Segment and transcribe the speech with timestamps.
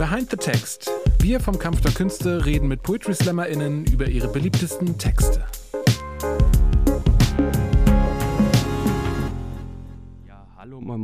[0.00, 0.90] Behind the Text.
[1.18, 5.44] Wir vom Kampf der Künste reden mit Poetry SlammerInnen über ihre beliebtesten Texte.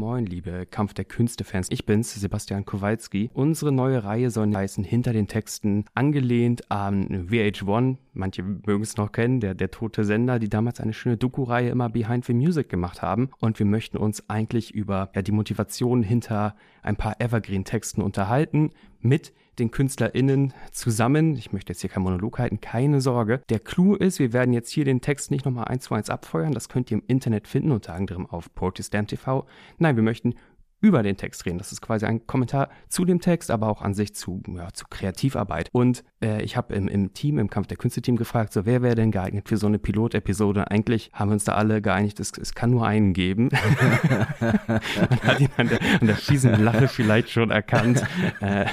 [0.06, 1.66] Moin, liebe Kampf der Künste-Fans.
[1.72, 3.28] Ich bin's, Sebastian Kowalski.
[3.34, 7.96] Unsere neue Reihe soll heißen Hinter den Texten, angelehnt an VH1.
[8.12, 11.88] Manche mögen es noch kennen, der, der tote Sender, die damals eine schöne Doku-Reihe immer
[11.88, 13.30] Behind the Music gemacht haben.
[13.40, 19.32] Und wir möchten uns eigentlich über ja, die Motivation hinter ein paar Evergreen-Texten unterhalten mit
[19.58, 21.36] den KünstlerInnen zusammen.
[21.36, 23.42] Ich möchte jetzt hier kein Monolog halten, keine Sorge.
[23.48, 26.52] Der Clou ist, wir werden jetzt hier den Text nicht nochmal eins zu eins abfeuern.
[26.52, 29.46] Das könnt ihr im Internet finden, unter anderem auf Protestant TV.
[29.78, 30.34] Nein, wir möchten
[30.80, 31.58] über den Text reden.
[31.58, 34.84] Das ist quasi ein Kommentar zu dem Text, aber auch an sich zu, ja, zu
[34.88, 35.68] Kreativarbeit.
[35.72, 38.94] Und äh, ich habe im, im Team, im Kampf der Künste-Team gefragt, so wer wäre
[38.94, 40.70] denn geeignet für so eine Pilotepisode?
[40.70, 43.48] Eigentlich haben wir uns da alle geeinigt, es, es kann nur einen geben.
[44.40, 44.80] Man
[45.22, 48.02] hat ihn an der, an der fiesen Lache vielleicht schon erkannt.
[48.40, 48.66] Äh,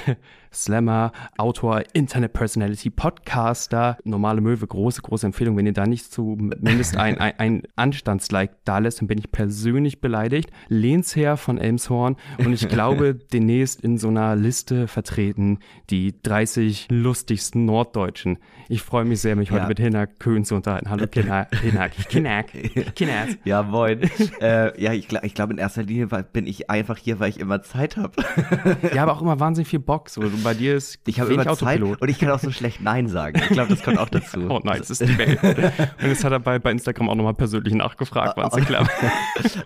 [0.54, 5.56] Slammer, Autor, Internet Personality, Podcaster, normale Möwe, große, große Empfehlung.
[5.56, 10.00] Wenn ihr da nicht zumindest ein, ein, ein Anstandslike da lässt, dann bin ich persönlich
[10.00, 10.50] beleidigt.
[10.68, 15.58] Lehnsherr von Elmshorn und ich glaube, demnächst in so einer Liste vertreten
[15.90, 18.38] die 30 lustigsten Norddeutschen.
[18.68, 19.56] Ich freue mich sehr, mich ja.
[19.56, 20.88] heute mit Hinak Köhn zu unterhalten.
[20.90, 21.54] Hallo Hinak.
[21.60, 21.92] Hinak.
[22.08, 22.46] Hinak.
[23.44, 24.00] Ja, moin.
[24.40, 27.62] äh, ja, ich, ich glaube in erster Linie bin ich einfach hier, weil ich immer
[27.62, 28.12] Zeit habe.
[28.94, 30.08] ja, aber auch immer wahnsinnig viel Bock.
[30.08, 33.08] So, bei dir ist ich habe immer Zeit und ich kann auch so schlecht Nein
[33.08, 33.40] sagen.
[33.42, 34.40] Ich glaube, das kommt auch dazu.
[34.48, 35.42] oh nein, das ist die Welt.
[35.42, 38.88] und jetzt hat er bei, bei Instagram auch nochmal persönlich nachgefragt, war es klar.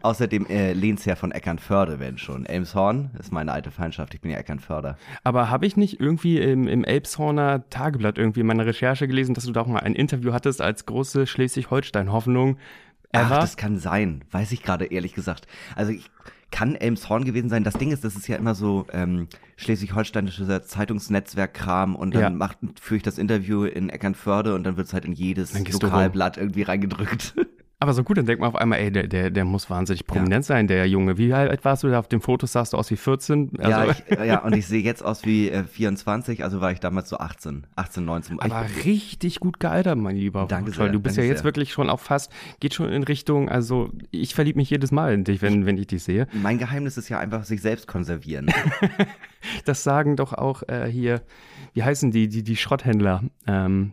[0.02, 2.46] Außerdem äh, lehnt es ja von Eckernförde, wenn schon.
[2.46, 4.96] Elmshorn ist meine alte Feindschaft, ich bin ja Eckernförder.
[5.24, 9.44] Aber habe ich nicht irgendwie im, im Elbshorner Tageblatt irgendwie in meiner Recherche gelesen, dass
[9.44, 12.56] du da auch mal ein Interview hattest als große Schleswig-Holstein-Hoffnung?
[13.12, 14.24] Ach, das kann sein.
[14.30, 15.46] Weiß ich gerade ehrlich gesagt.
[15.74, 16.10] Also ich
[16.50, 17.64] kann Elmshorn gewesen sein.
[17.64, 22.30] Das Ding ist, das ist ja immer so ähm, schleswig-holsteinischer Zeitungsnetzwerk-Kram und dann ja.
[22.30, 26.36] macht, führe ich das Interview in Eckernförde und dann wird es halt in jedes Lokalblatt
[26.36, 27.34] irgendwie reingedrückt.
[27.80, 30.44] Aber so gut, dann denkt man auf einmal, ey, der, der, der muss wahnsinnig prominent
[30.44, 30.48] ja.
[30.48, 31.16] sein, der Junge.
[31.16, 32.44] Wie alt warst du da auf dem Foto?
[32.44, 33.52] Sahst du aus wie 14?
[33.58, 36.80] Also ja, ich, ja, und ich sehe jetzt aus wie äh, 24, also war ich
[36.80, 38.40] damals so 18, 18, 19.
[38.40, 40.46] Aber richtig gut gealtert, mein Lieber.
[40.48, 40.88] Danke sehr.
[40.88, 41.44] Du bist ja jetzt sehr.
[41.44, 45.22] wirklich schon auf fast, geht schon in Richtung, also ich verliebe mich jedes Mal in
[45.22, 46.26] dich, wenn, wenn ich dich sehe.
[46.32, 48.50] Mein Geheimnis ist ja einfach sich selbst konservieren.
[49.66, 51.22] das sagen doch auch äh, hier,
[51.74, 53.22] wie heißen die, die, die Schrotthändler?
[53.46, 53.92] Ähm,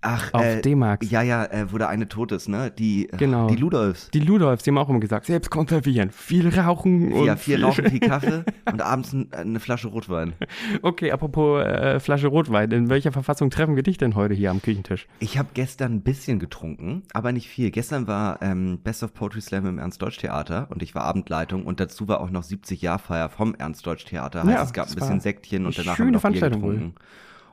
[0.00, 1.10] Ach, auf äh, D-Max.
[1.10, 2.70] Ja, ja, äh, wo der eine tot ist, ne?
[2.70, 3.48] Die, genau.
[3.48, 4.10] die Ludolfs.
[4.10, 7.24] Die Ludolfs, die haben auch immer gesagt, selbst konservieren, viel rauchen und.
[7.24, 10.34] Ja, viel, viel rauchen, viel Kaffee und abends ein, eine Flasche Rotwein.
[10.82, 14.62] Okay, apropos äh, Flasche Rotwein, in welcher Verfassung treffen wir dich denn heute hier am
[14.62, 15.08] Küchentisch?
[15.18, 17.70] Ich habe gestern ein bisschen getrunken, aber nicht viel.
[17.72, 22.06] Gestern war ähm, Best of Poetry Slam im Ernst-Deutsch-Theater und ich war Abendleitung und dazu
[22.06, 24.44] war auch noch 70-Jahr-Feier vom Ernst-Deutsch-Theater.
[24.44, 26.94] Heißt, ja, es gab ein bisschen Sektchen und danach haben wir noch Bier getrunken.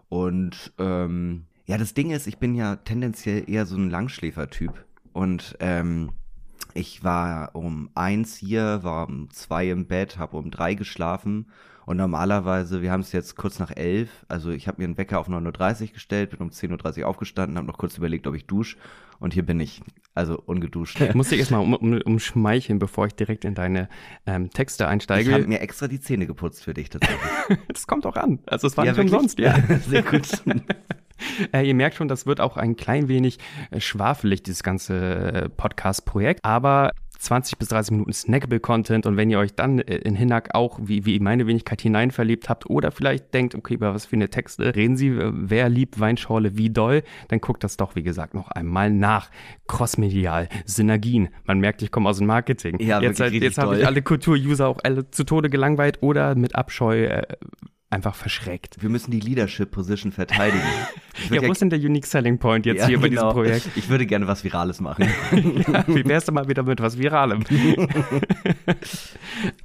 [0.09, 0.29] Wohl.
[0.29, 4.85] Und ähm, ja, das Ding ist, ich bin ja tendenziell eher so ein Langschläfer-Typ.
[5.13, 6.11] Und ähm,
[6.73, 11.47] ich war um eins hier, war um zwei im Bett, habe um drei geschlafen.
[11.85, 15.19] Und normalerweise, wir haben es jetzt kurz nach elf, also ich habe mir einen Wecker
[15.19, 18.45] auf 9.30 Uhr gestellt, bin um 10.30 Uhr aufgestanden, habe noch kurz überlegt, ob ich
[18.45, 18.77] dusche.
[19.19, 19.81] Und hier bin ich,
[20.13, 20.99] also ungeduscht.
[21.01, 23.87] Ich muss dich erstmal um, um, umschmeicheln, bevor ich direkt in deine
[24.25, 25.29] ähm, Texte einsteige.
[25.29, 27.19] Ich habe mir extra die Zähne geputzt für dich tatsächlich.
[27.67, 28.39] das kommt auch an.
[28.47, 29.13] Also es war ja, nicht wirklich?
[29.13, 29.55] umsonst, ja.
[29.87, 30.27] Sehr gut.
[31.51, 33.39] Äh, ihr merkt schon, das wird auch ein klein wenig
[33.71, 36.43] äh, schwafelig, dieses ganze äh, Podcast-Projekt.
[36.43, 40.53] Aber 20 bis 30 Minuten snackable Content und wenn ihr euch dann äh, in Hinak
[40.53, 44.29] auch wie, wie meine Wenigkeit hineinverlebt habt oder vielleicht denkt, okay, über was für eine
[44.29, 48.33] Texte reden sie, äh, wer liebt Weinschorle wie doll, dann guckt das doch, wie gesagt,
[48.33, 49.29] noch einmal nach.
[49.67, 51.29] Crossmedial, Synergien.
[51.45, 52.79] Man merkt, ich komme aus dem Marketing.
[52.79, 57.05] Ja, jetzt jetzt habe ich alle Kultur-User auch alle zu Tode gelangweilt oder mit Abscheu
[57.05, 57.23] äh,
[57.89, 58.81] einfach verschreckt.
[58.81, 60.63] Wir müssen die Leadership Position verteidigen.
[61.29, 63.31] ja, wo ist denn der Unique Selling Point jetzt ja, hier bei genau.
[63.31, 63.69] diesem Projekt?
[63.75, 65.07] Ich würde gerne was Virales machen.
[65.67, 67.43] ja, wie wär's denn mal wieder mit was Viralem?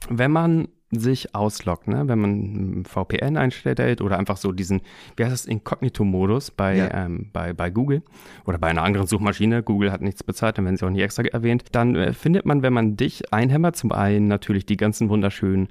[0.09, 2.09] Wenn man sich ausloggt, ne?
[2.09, 4.81] wenn man VPN einstellt oder einfach so diesen,
[5.17, 7.05] wie heißt das, Inkognito-Modus bei, ja.
[7.05, 8.03] ähm, bei, bei Google
[8.45, 11.23] oder bei einer anderen Suchmaschine, Google hat nichts bezahlt, dann werden sie auch nicht extra
[11.23, 15.69] erwähnt, dann äh, findet man, wenn man dich einhämmert, zum einen natürlich die ganzen wunderschönen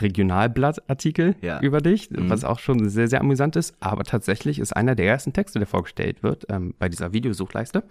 [0.00, 1.60] Regionalblattartikel ja.
[1.60, 2.30] über dich, mhm.
[2.30, 3.76] was auch schon sehr, sehr amüsant ist.
[3.80, 7.84] Aber tatsächlich ist einer der ersten Texte, der vorgestellt wird ähm, bei dieser Videosuchleiste,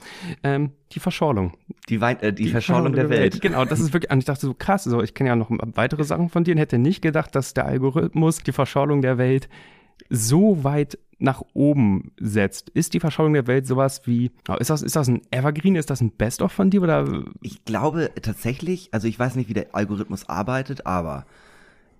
[0.44, 1.54] ähm, die Verschorlung.
[1.90, 3.34] Die, Wein äh, die, die Verschorlung der, der Welt.
[3.34, 3.42] Welt.
[3.42, 6.04] Genau, das ist wirklich, und ich dachte so krass, so, ich kenne ja noch weitere
[6.04, 9.50] Sachen von dir und hätte nicht gedacht, dass der Algorithmus die Verschorlung der Welt
[10.10, 12.69] so weit nach oben setzt.
[12.69, 16.02] Ist die Verschauung der Welt sowas wie, ist das, ist das ein Evergreen, ist das
[16.02, 17.24] ein Best-of von dir oder?
[17.42, 21.25] Ich glaube tatsächlich, also ich weiß nicht, wie der Algorithmus arbeitet, aber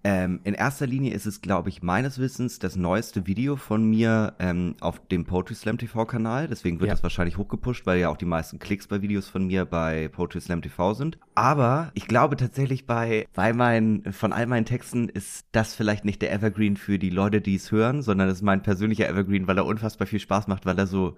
[0.08, 4.36] Ähm, in erster Linie ist es, glaube ich, meines Wissens das neueste Video von mir
[4.38, 6.48] ähm, auf dem Poetry Slam TV Kanal.
[6.48, 6.94] Deswegen wird ja.
[6.94, 10.42] das wahrscheinlich hochgepusht, weil ja auch die meisten Klicks bei Videos von mir bei Poetry
[10.42, 11.18] Slam TV sind.
[11.34, 16.22] Aber ich glaube tatsächlich bei, bei meinen, von all meinen Texten ist das vielleicht nicht
[16.22, 19.58] der Evergreen für die Leute, die es hören, sondern es ist mein persönlicher Evergreen, weil
[19.58, 21.18] er unfassbar viel Spaß macht, weil er so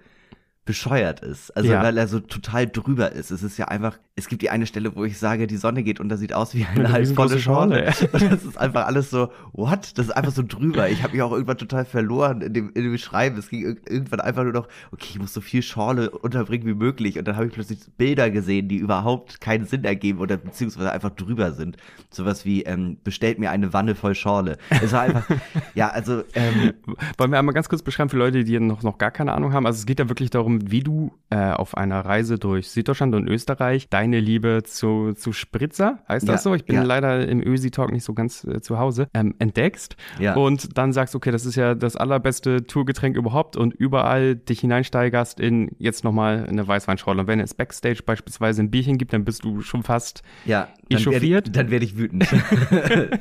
[0.67, 1.55] bescheuert ist.
[1.55, 1.81] Also ja.
[1.81, 3.31] weil er so total drüber ist.
[3.31, 5.99] Es ist ja einfach, es gibt die eine Stelle, wo ich sage, die Sonne geht
[5.99, 7.93] und da sieht aus wie eine halbvolle Schorle.
[8.11, 9.97] Und das ist einfach alles so, what?
[9.97, 10.89] Das ist einfach so drüber.
[10.89, 13.37] Ich habe mich auch irgendwann total verloren in dem, in dem Schreiben.
[13.37, 17.17] Es ging irgendwann einfach nur noch, okay, ich muss so viel Schorle unterbringen wie möglich.
[17.17, 21.11] Und dann habe ich plötzlich Bilder gesehen, die überhaupt keinen Sinn ergeben oder beziehungsweise einfach
[21.11, 21.77] drüber sind.
[22.09, 24.57] Sowas wie, ähm, bestellt mir eine Wanne voll Schorle.
[24.69, 25.25] Es war einfach,
[25.75, 26.23] ja, also.
[26.33, 26.73] Ähm,
[27.17, 29.65] Wollen wir einmal ganz kurz beschreiben für Leute, die noch, noch gar keine Ahnung haben?
[29.65, 33.27] Also es geht ja wirklich darum, wie du äh, auf einer Reise durch Süddeutschland und
[33.27, 36.55] Österreich deine Liebe zu, zu Spritzer, heißt das ja, so?
[36.55, 36.83] Ich bin ja.
[36.83, 40.35] leider im Ösi-Talk nicht so ganz äh, zu Hause, ähm, entdeckst ja.
[40.35, 45.39] und dann sagst, okay, das ist ja das allerbeste Tourgetränk überhaupt und überall dich hineinsteigerst
[45.39, 47.21] in jetzt nochmal eine Weißweinschorle.
[47.21, 50.99] Und wenn es Backstage beispielsweise ein Bierchen gibt, dann bist du schon fast ja, dann
[50.99, 51.47] echauffiert.
[51.47, 52.27] Werd dann werde ich wütend.
[52.71, 53.19] dann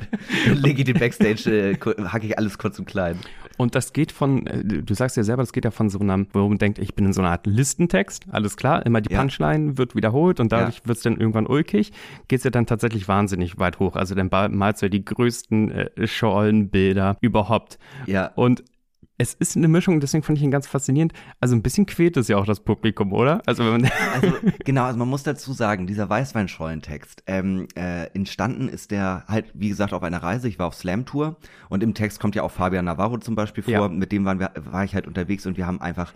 [0.53, 3.17] lege ich den Backstage, äh, hacke ich alles kurz und klein.
[3.57, 6.27] Und das geht von, äh, du sagst ja selber, das geht ja von so einem,
[6.33, 9.77] man denkt, ich bin in so einer Art Listentext, alles klar, immer die Punchline ja.
[9.77, 10.87] wird wiederholt und dadurch ja.
[10.87, 11.91] wird es dann irgendwann ulkig,
[12.27, 13.95] geht es ja dann tatsächlich wahnsinnig weit hoch.
[13.95, 17.79] Also dann malst du ja die größten äh, Schollenbilder überhaupt.
[18.05, 18.31] Ja.
[18.35, 18.63] Und
[19.19, 21.11] es ist eine Mischung, deswegen fand ich ihn ganz faszinierend.
[21.39, 23.41] Also ein bisschen quält es ja auch das Publikum, oder?
[23.47, 24.33] Also, wenn man also
[24.63, 29.69] genau, also man muss dazu sagen, dieser Weißweinschollentext, ähm, äh, entstanden ist der halt, wie
[29.69, 30.47] gesagt, auf einer Reise.
[30.47, 31.37] Ich war auf Slam-Tour
[31.69, 33.73] und im Text kommt ja auch Fabian Navarro zum Beispiel vor.
[33.73, 33.87] Ja.
[33.87, 36.13] Mit dem waren wir, war ich halt unterwegs und wir haben einfach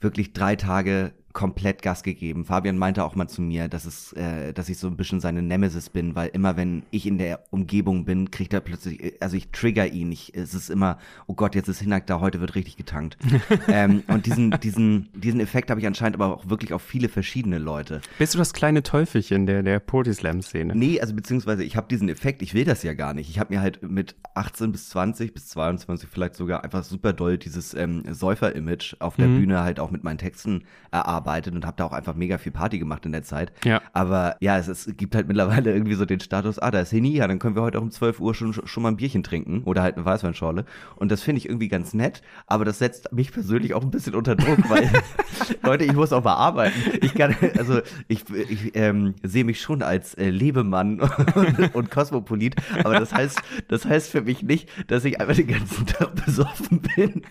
[0.00, 2.44] wirklich drei Tage komplett Gas gegeben.
[2.44, 5.42] Fabian meinte auch mal zu mir, dass es, äh, dass ich so ein bisschen seine
[5.42, 9.50] Nemesis bin, weil immer wenn ich in der Umgebung bin, kriegt er plötzlich, also ich
[9.50, 10.10] trigger ihn.
[10.10, 13.18] Ich, es ist immer, oh Gott, jetzt ist Hinak da, heute wird richtig getankt.
[13.68, 17.58] ähm, und diesen, diesen, diesen Effekt habe ich anscheinend aber auch wirklich auf viele verschiedene
[17.58, 18.00] Leute.
[18.18, 20.74] Bist du das kleine Teufelchen der, der Poetry-Slam-Szene?
[20.74, 23.28] Nee, also beziehungsweise ich habe diesen Effekt, ich will das ja gar nicht.
[23.28, 27.36] Ich habe mir halt mit 18 bis 20 bis 22 vielleicht sogar einfach super doll
[27.38, 29.40] dieses ähm, Säufer-Image auf der mhm.
[29.40, 32.52] Bühne halt auch mit meinen Texten erarbeitet gearbeitet und habe da auch einfach mega viel
[32.52, 33.52] Party gemacht in der Zeit.
[33.64, 33.82] Ja.
[33.92, 37.16] Aber ja, es, es gibt halt mittlerweile irgendwie so den Status, ah, da ist Heni,
[37.16, 39.62] ja, dann können wir heute auch um 12 Uhr schon, schon mal ein Bierchen trinken
[39.64, 40.64] oder halt eine Weißweinschorle.
[40.96, 44.14] Und das finde ich irgendwie ganz nett, aber das setzt mich persönlich auch ein bisschen
[44.14, 44.90] unter Druck, weil,
[45.62, 46.78] Leute, ich muss auch mal arbeiten.
[47.02, 51.00] Ich kann, also ich, ich ähm, sehe mich schon als äh, Lebemann
[51.34, 55.48] und, und Kosmopolit, aber das heißt, das heißt für mich nicht, dass ich einfach den
[55.48, 57.22] ganzen Tag besoffen bin,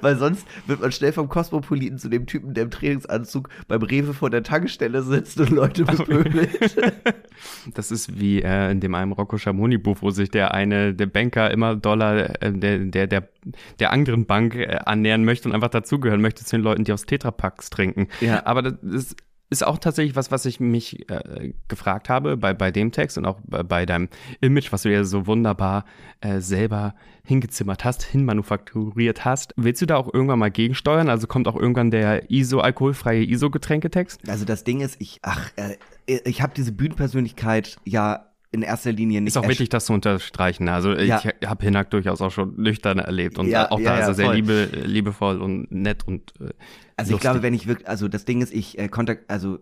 [0.00, 3.82] weil sonst wird man schnell vom Kosmopoliten zu dem Typen, der im Trainingsanzug Anzug beim
[3.82, 6.50] Rewe vor der Tankstelle sitzt und Leute bepöbelt.
[7.74, 11.06] Das ist wie äh, in dem einen Rocco Schamoni Buch, wo sich der eine, der
[11.06, 13.28] Banker immer Dollar äh, der, der, der,
[13.80, 17.06] der anderen Bank äh, annähern möchte und einfach dazugehören möchte zu den Leuten, die aus
[17.06, 18.08] Tetrapacks trinken.
[18.20, 18.46] Ja.
[18.46, 19.16] Aber das ist
[19.50, 23.26] ist auch tatsächlich was, was ich mich äh, gefragt habe bei, bei dem Text und
[23.26, 24.08] auch bei, bei deinem
[24.40, 25.84] Image, was du ja so wunderbar
[26.20, 26.94] äh, selber
[27.24, 29.54] hingezimmert hast, hinmanufakturiert hast.
[29.56, 31.08] Willst du da auch irgendwann mal gegensteuern?
[31.08, 34.28] Also kommt auch irgendwann der ISO, alkoholfreie ISO-Getränketext?
[34.28, 35.76] Also das Ding ist, ich, ach, äh,
[36.06, 39.32] ich habe diese Bühnenpersönlichkeit ja in erster Linie nicht.
[39.32, 40.68] Ist auch wichtig, das zu unterstreichen.
[40.68, 41.20] Also ja.
[41.22, 44.14] ich habe Hinak durchaus auch schon nüchtern erlebt und ja, auch da ja, ist er
[44.14, 46.44] sehr liebe, liebevoll und nett und äh,
[46.96, 47.14] Also lustig.
[47.14, 49.58] ich glaube, wenn ich wirklich, also das Ding ist, ich äh, kontakt, also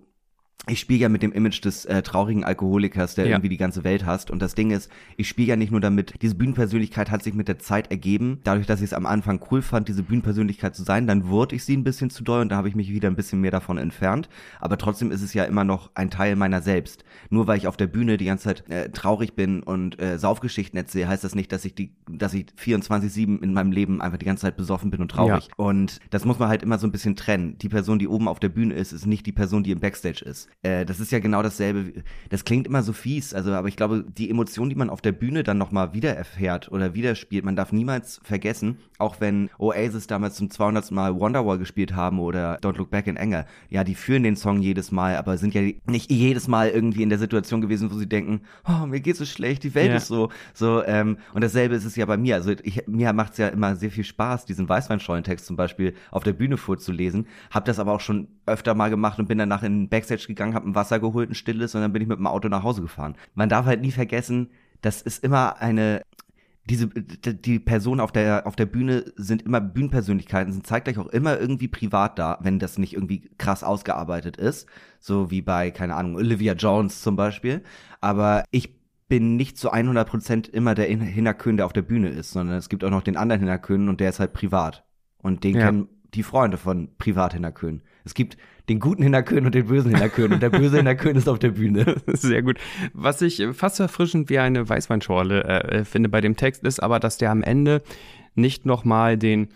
[0.69, 3.33] ich spiele ja mit dem Image des äh, traurigen Alkoholikers, der ja.
[3.33, 4.31] irgendwie die ganze Welt hasst.
[4.31, 7.49] Und das Ding ist, ich spiele ja nicht nur damit, diese Bühnenpersönlichkeit hat sich mit
[7.49, 8.39] der Zeit ergeben.
[8.45, 11.65] Dadurch, dass ich es am Anfang cool fand, diese Bühnenpersönlichkeit zu sein, dann wurde ich
[11.65, 13.77] sie ein bisschen zu doll und da habe ich mich wieder ein bisschen mehr davon
[13.77, 14.29] entfernt.
[14.61, 17.05] Aber trotzdem ist es ja immer noch ein Teil meiner selbst.
[17.29, 20.79] Nur weil ich auf der Bühne die ganze Zeit äh, traurig bin und äh, Saufgeschichten
[20.79, 24.27] erzähle, heißt das nicht, dass ich die, dass ich 24-7 in meinem Leben einfach die
[24.27, 25.49] ganze Zeit besoffen bin und traurig.
[25.49, 25.55] Ja.
[25.57, 27.59] Und das muss man halt immer so ein bisschen trennen.
[27.59, 30.25] Die Person, die oben auf der Bühne ist, ist nicht die Person, die im Backstage
[30.25, 30.42] ist.
[30.63, 32.03] Äh, das ist ja genau dasselbe.
[32.31, 35.13] Das klingt immer so fies, also aber ich glaube, die Emotion, die man auf der
[35.13, 40.07] Bühne dann nochmal wieder erfährt oder wieder spielt, man darf niemals vergessen, auch wenn Oasis
[40.07, 40.91] damals zum 200.
[40.93, 44.61] Mal Wonderwall gespielt haben oder Don't Look Back in Anger, ja, die führen den Song
[44.61, 48.09] jedes Mal, aber sind ja nicht jedes Mal irgendwie in der Situation gewesen, wo sie
[48.09, 49.97] denken, oh, mir geht's so schlecht, die Welt ja.
[49.97, 52.37] ist so, so, ähm, und dasselbe ist es ja bei mir.
[52.37, 56.33] Also ich, mir macht's ja immer sehr viel Spaß, diesen Weißweinschollentext zum Beispiel auf der
[56.33, 59.89] Bühne vorzulesen, hab das aber auch schon öfter mal gemacht und bin danach in den
[59.89, 62.49] Backstage gegangen, hab ein Wasser geholt, ein stilles und dann bin ich mit dem Auto
[62.49, 63.17] nach Hause gefahren.
[63.35, 66.03] Man darf halt nie vergessen, das ist immer eine
[66.69, 71.39] diese die Personen auf der auf der Bühne sind immer Bühnenpersönlichkeiten, sind zeitgleich auch immer
[71.39, 74.69] irgendwie privat da, wenn das nicht irgendwie krass ausgearbeitet ist,
[75.01, 77.63] so wie bei keine Ahnung Olivia Jones zum Beispiel.
[78.01, 78.75] Aber ich
[79.09, 82.85] bin nicht zu 100% immer der Hinnerkön, der auf der Bühne ist, sondern es gibt
[82.85, 84.85] auch noch den anderen Hinnerkön und der ist halt privat.
[85.19, 85.67] Und den ja.
[85.67, 87.83] kennen die Freunde von Privat-Hinnerkön.
[88.05, 88.37] Es gibt
[88.69, 91.97] den guten Hinnerkön und den bösen Hinnerkön und der böse Hinnerkön ist auf der Bühne.
[92.07, 92.59] Sehr gut.
[92.93, 97.19] Was ich fast erfrischend wie eine Weißweinschorle äh, finde bei dem Text ist aber, dass
[97.19, 97.83] der am Ende
[98.35, 99.49] nicht nochmal den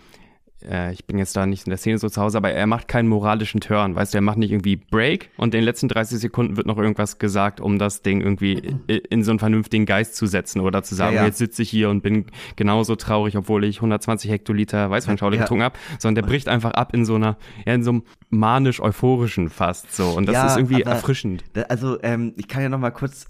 [0.67, 2.89] äh, ich bin jetzt da nicht in der Szene so zu Hause, aber er macht
[2.89, 6.19] keinen moralischen Turn, weißt du, er macht nicht irgendwie Break und in den letzten 30
[6.19, 10.27] Sekunden wird noch irgendwas gesagt, um das Ding irgendwie in so einen vernünftigen Geist zu
[10.27, 11.27] setzen oder zu sagen, ja, ja.
[11.27, 15.43] jetzt sitze ich hier und bin genauso traurig, obwohl ich 120 Hektoliter Weißweinschorle ja.
[15.43, 19.49] getrunken habe, sondern der bricht einfach ab in so einer, ja, in so einem manisch-euphorischen
[19.51, 21.45] fast so und das ist irgendwie erfrischend.
[21.53, 23.27] Da, also ähm, ich kann ja noch mal kurz,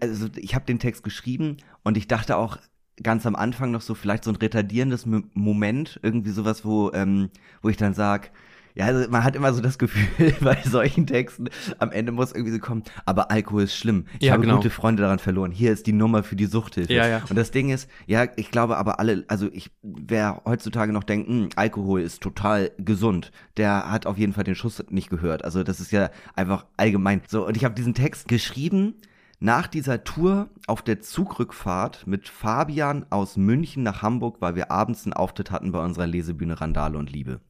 [0.00, 2.58] also ich habe den Text geschrieben und ich dachte auch,
[3.02, 7.30] ganz am Anfang noch so vielleicht so ein retardierendes Moment, irgendwie sowas, wo, ähm,
[7.62, 8.30] wo ich dann sag,
[8.76, 11.48] ja, also man hat immer so das Gefühl bei solchen Texten,
[11.78, 14.04] am Ende muss irgendwie so kommen, aber Alkohol ist schlimm.
[14.18, 14.56] Ich ja, habe genau.
[14.56, 15.50] gute Freunde daran verloren.
[15.50, 16.92] Hier ist die Nummer für die Suchthilfe.
[16.92, 17.22] Ja, ja.
[17.28, 21.28] Und das Ding ist, ja, ich glaube aber alle, also ich, wer heutzutage noch denkt,
[21.28, 25.42] mh, hm, Alkohol ist total gesund, der hat auf jeden Fall den Schuss nicht gehört.
[25.42, 27.46] Also das ist ja einfach allgemein so.
[27.46, 28.94] Und ich habe diesen Text geschrieben,
[29.38, 35.04] nach dieser Tour auf der Zugrückfahrt mit Fabian aus München nach Hamburg, weil wir abends
[35.04, 37.40] einen Auftritt hatten bei unserer Lesebühne Randale und Liebe.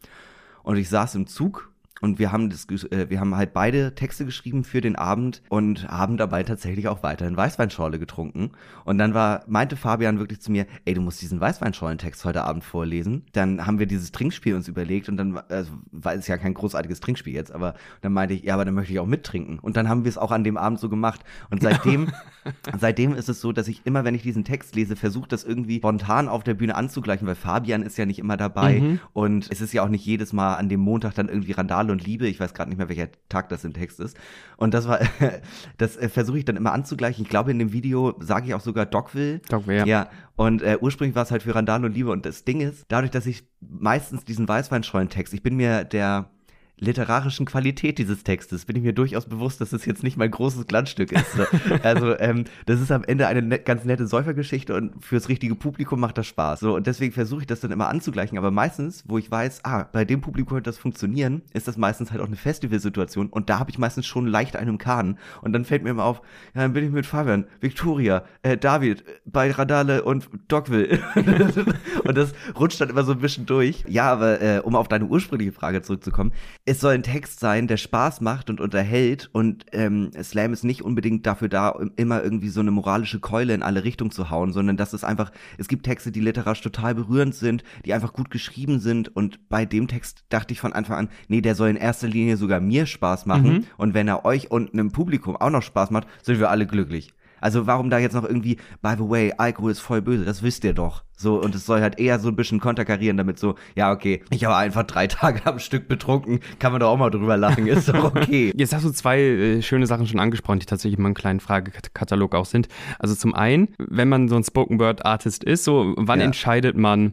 [0.62, 4.24] Und ich saß im Zug und wir haben das, äh, wir haben halt beide Texte
[4.24, 8.52] geschrieben für den Abend und haben dabei tatsächlich auch weiterhin Weißweinschorle getrunken.
[8.84, 12.64] Und dann war, meinte Fabian wirklich zu mir, ey, du musst diesen Weißweinschorlentext heute Abend
[12.64, 13.24] vorlesen.
[13.32, 17.00] Dann haben wir dieses Trinkspiel uns überlegt und dann, also, war es ja kein großartiges
[17.00, 19.58] Trinkspiel jetzt, aber dann meinte ich, ja, aber dann möchte ich auch mittrinken.
[19.58, 21.20] Und dann haben wir es auch an dem Abend so gemacht.
[21.50, 22.10] Und seitdem,
[22.78, 25.78] seitdem ist es so, dass ich immer, wenn ich diesen Text lese, versuche, das irgendwie
[25.78, 29.00] spontan auf der Bühne anzugleichen, weil Fabian ist ja nicht immer dabei mhm.
[29.12, 31.90] und es ist ja auch nicht jedes Mal an dem Montag dann irgendwie Randale Qual
[31.90, 32.26] und Liebe.
[32.26, 34.16] Ich weiß gerade nicht mehr, welcher Tag das im Text ist.
[34.56, 35.00] Und das war,
[35.78, 37.24] das äh, versuche ich dann immer anzugleichen.
[37.24, 39.40] Ich glaube, in dem Video sage ich auch sogar Dogville.
[39.48, 39.86] Dogville, ja.
[39.86, 40.10] ja.
[40.36, 42.10] Und äh, ursprünglich war es halt für Randale und Liebe.
[42.10, 46.30] Und das Ding ist, dadurch, dass ich meistens diesen Weißweinschollen-Text, ich bin mir der
[46.78, 50.66] literarischen Qualität dieses Textes bin ich mir durchaus bewusst, dass es jetzt nicht mein großes
[50.66, 51.26] Glanzstück ist.
[51.82, 56.00] also ähm, das ist am Ende eine net, ganz nette Säufergeschichte und fürs richtige Publikum
[56.00, 56.60] macht das Spaß.
[56.60, 58.36] So und deswegen versuche ich das dann immer anzugleichen.
[58.36, 62.10] Aber meistens, wo ich weiß, ah, bei dem Publikum wird das funktionieren, ist das meistens
[62.10, 65.64] halt auch eine Festivalsituation und da habe ich meistens schon leicht einen Kahn und dann
[65.64, 66.20] fällt mir immer auf,
[66.54, 70.98] ja, dann bin ich mit Fabian, Victoria, äh, David bei Radale und Dogville
[72.04, 73.84] und das rutscht dann immer so ein bisschen durch.
[73.88, 76.32] Ja, aber äh, um auf deine ursprüngliche Frage zurückzukommen
[76.68, 80.82] es soll ein Text sein, der Spaß macht und unterhält und ähm, Slam ist nicht
[80.82, 84.76] unbedingt dafür da, immer irgendwie so eine moralische Keule in alle Richtungen zu hauen, sondern
[84.76, 88.80] dass es einfach, es gibt Texte, die literarisch total berührend sind, die einfach gut geschrieben
[88.80, 92.08] sind und bei dem Text dachte ich von Anfang an, nee, der soll in erster
[92.08, 93.64] Linie sogar mir Spaß machen mhm.
[93.76, 97.14] und wenn er euch und einem Publikum auch noch Spaß macht, sind wir alle glücklich.
[97.46, 100.64] Also warum da jetzt noch irgendwie, by the way, Alkohol ist voll böse, das wisst
[100.64, 101.04] ihr doch.
[101.16, 104.44] So, und es soll halt eher so ein bisschen konterkarieren, damit so, ja, okay, ich
[104.44, 107.88] habe einfach drei Tage am Stück betrunken, kann man doch auch mal drüber lachen, ist
[107.88, 108.52] doch okay.
[108.56, 112.34] Jetzt hast du zwei äh, schöne Sachen schon angesprochen, die tatsächlich in meinem kleinen Fragekatalog
[112.34, 112.66] auch sind.
[112.98, 116.26] Also zum einen, wenn man so ein Spoken Word Artist ist, so, wann ja.
[116.26, 117.12] entscheidet man,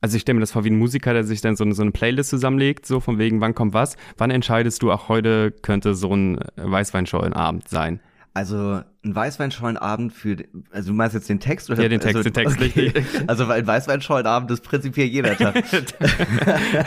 [0.00, 1.82] also ich stelle mir das vor wie ein Musiker, der sich dann so eine, so
[1.82, 3.98] eine Playlist zusammenlegt, so von wegen, wann kommt was.
[4.16, 8.00] Wann entscheidest du, auch heute könnte so ein Weißweinschollenabend sein?
[8.32, 10.36] Also ein Weißweinschollenabend für,
[10.70, 11.82] also du meinst jetzt den Text oder?
[11.82, 12.92] Ja, den Text, also, den Text, okay.
[13.26, 15.56] Also ein Weißweinschollenabend ist prinzipiell jeder Tag.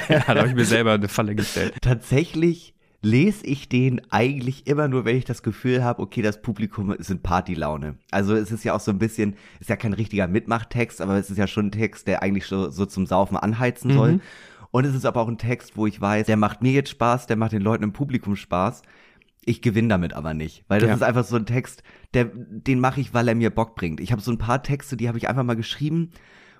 [0.09, 1.73] ja, da habe ich mir selber eine Falle gestellt.
[1.81, 6.93] Tatsächlich lese ich den eigentlich immer nur, wenn ich das Gefühl habe, okay, das Publikum
[6.93, 7.97] ist in Partylaune.
[8.11, 11.29] Also es ist ja auch so ein bisschen, ist ja kein richtiger Mitmachtext, aber es
[11.29, 14.13] ist ja schon ein Text, der eigentlich so, so zum Saufen anheizen soll.
[14.13, 14.21] Mhm.
[14.71, 17.27] Und es ist aber auch ein Text, wo ich weiß, der macht mir jetzt Spaß,
[17.27, 18.81] der macht den Leuten im Publikum Spaß.
[19.45, 20.95] Ich gewinne damit aber nicht, weil das ja.
[20.95, 21.83] ist einfach so ein Text,
[22.13, 23.99] der, den mache ich, weil er mir Bock bringt.
[23.99, 26.11] Ich habe so ein paar Texte, die habe ich einfach mal geschrieben,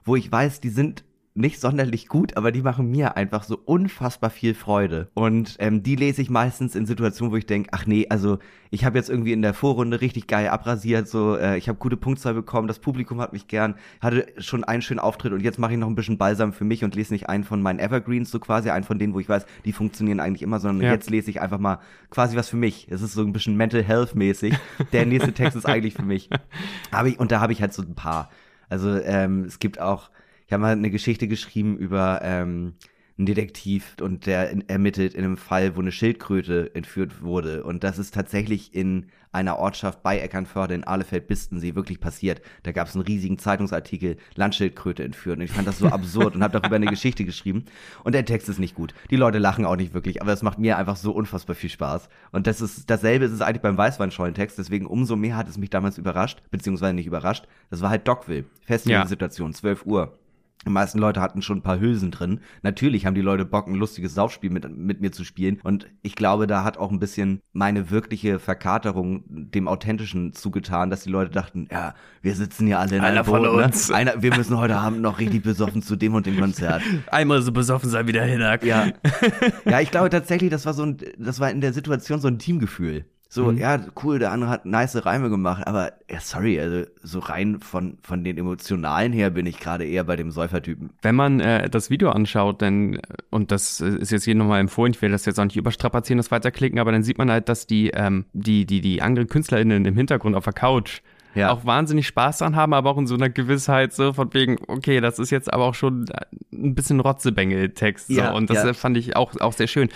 [0.04, 4.30] wo ich weiß, die sind nicht sonderlich gut, aber die machen mir einfach so unfassbar
[4.30, 5.10] viel Freude.
[5.16, 8.38] Und ähm, die lese ich meistens in Situationen, wo ich denke, ach nee, also
[8.70, 11.98] ich habe jetzt irgendwie in der Vorrunde richtig geil abrasiert, so äh, ich habe gute
[11.98, 15.74] Punktzahl bekommen, das Publikum hat mich gern, hatte schon einen schönen Auftritt und jetzt mache
[15.74, 18.40] ich noch ein bisschen Balsam für mich und lese nicht einen von meinen Evergreens, so
[18.40, 20.94] quasi einen von denen, wo ich weiß, die funktionieren eigentlich immer, sondern ja.
[20.94, 21.80] jetzt lese ich einfach mal
[22.12, 22.88] quasi was für mich.
[22.92, 24.54] Es ist so ein bisschen Mental Health mäßig.
[24.92, 26.30] Der nächste Text ist eigentlich für mich.
[26.92, 28.30] Hab ich, und da habe ich halt so ein paar.
[28.70, 30.10] Also ähm, es gibt auch
[30.54, 32.76] ich habe mal eine Geschichte geschrieben über ähm,
[33.18, 37.64] ein Detektiv und der in, ermittelt in einem Fall, wo eine Schildkröte entführt wurde.
[37.64, 42.44] Und das ist tatsächlich in einer Ortschaft bei Eckernförde in Ahlefeld-Bistensee wirklich passiert.
[42.62, 45.38] Da gab es einen riesigen Zeitungsartikel, Landschildkröte entführt.
[45.40, 47.66] Und ich fand das so absurd und habe darüber eine Geschichte geschrieben.
[48.04, 48.94] Und der Text ist nicht gut.
[49.10, 52.10] Die Leute lachen auch nicht wirklich, aber es macht mir einfach so unfassbar viel Spaß.
[52.32, 54.60] Und das ist dasselbe ist es eigentlich beim Weißweinschollentext.
[54.60, 57.48] Deswegen umso mehr hat es mich damals überrascht, beziehungsweise nicht überrascht.
[57.72, 58.46] Das war halt Dockville.
[58.62, 59.58] Festivalsituation, ja.
[59.58, 60.20] 12 Uhr.
[60.66, 62.40] Die meisten Leute hatten schon ein paar Hülsen drin.
[62.62, 65.60] Natürlich haben die Leute Bock, ein lustiges Saufspiel mit, mit mir zu spielen.
[65.64, 71.04] Und ich glaube, da hat auch ein bisschen meine wirkliche Verkaterung dem Authentischen zugetan, dass
[71.04, 73.66] die Leute dachten, ja, wir sitzen hier alle in einer von Boot, ne?
[73.66, 73.90] uns.
[73.90, 73.96] Ne?
[73.96, 76.82] Einer, wir müssen heute Abend noch richtig besoffen zu dem und dem Konzert.
[77.12, 78.64] Einmal so besoffen sein wie der Hinnack.
[78.64, 78.88] Ja.
[79.66, 82.40] ja, ich glaube tatsächlich, das war so ein, das war in der Situation so ein
[82.40, 83.06] Teamgefühl.
[83.34, 83.58] So, mhm.
[83.58, 87.98] ja, cool, der andere hat nice Reime gemacht, aber ja, sorry, also so rein von,
[88.04, 90.92] von den Emotionalen her bin ich gerade eher bei dem Säufertypen.
[91.02, 93.00] Wenn man äh, das Video anschaut, dann,
[93.32, 96.30] und das ist jetzt hier nochmal empfohlen, ich will das jetzt auch nicht überstrapazieren, das
[96.30, 99.98] weiterklicken, aber dann sieht man halt, dass die, ähm, die, die, die anderen KünstlerInnen im
[99.98, 101.02] Hintergrund auf der Couch
[101.36, 101.52] ja.
[101.52, 105.02] auch wahnsinnig Spaß dran haben, aber auch in so einer Gewissheit so von wegen, okay,
[105.02, 106.06] das ist jetzt aber auch schon
[106.52, 108.08] ein bisschen Rotzebengel-Text.
[108.08, 108.14] So.
[108.14, 108.74] Ja, und das ja.
[108.74, 109.90] fand ich auch, auch sehr schön.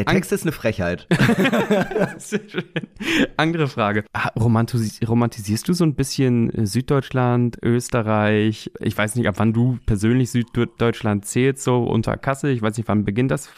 [0.00, 1.06] Der Text An ist eine Frechheit.
[3.36, 4.04] Andere Frage.
[4.38, 8.70] Romantis romantisierst du so ein bisschen äh, Süddeutschland, Österreich?
[8.80, 12.50] Ich weiß nicht, ab wann du persönlich Süddeutschland zählst, so unter Kassel.
[12.50, 13.50] Ich weiß nicht, wann beginnt das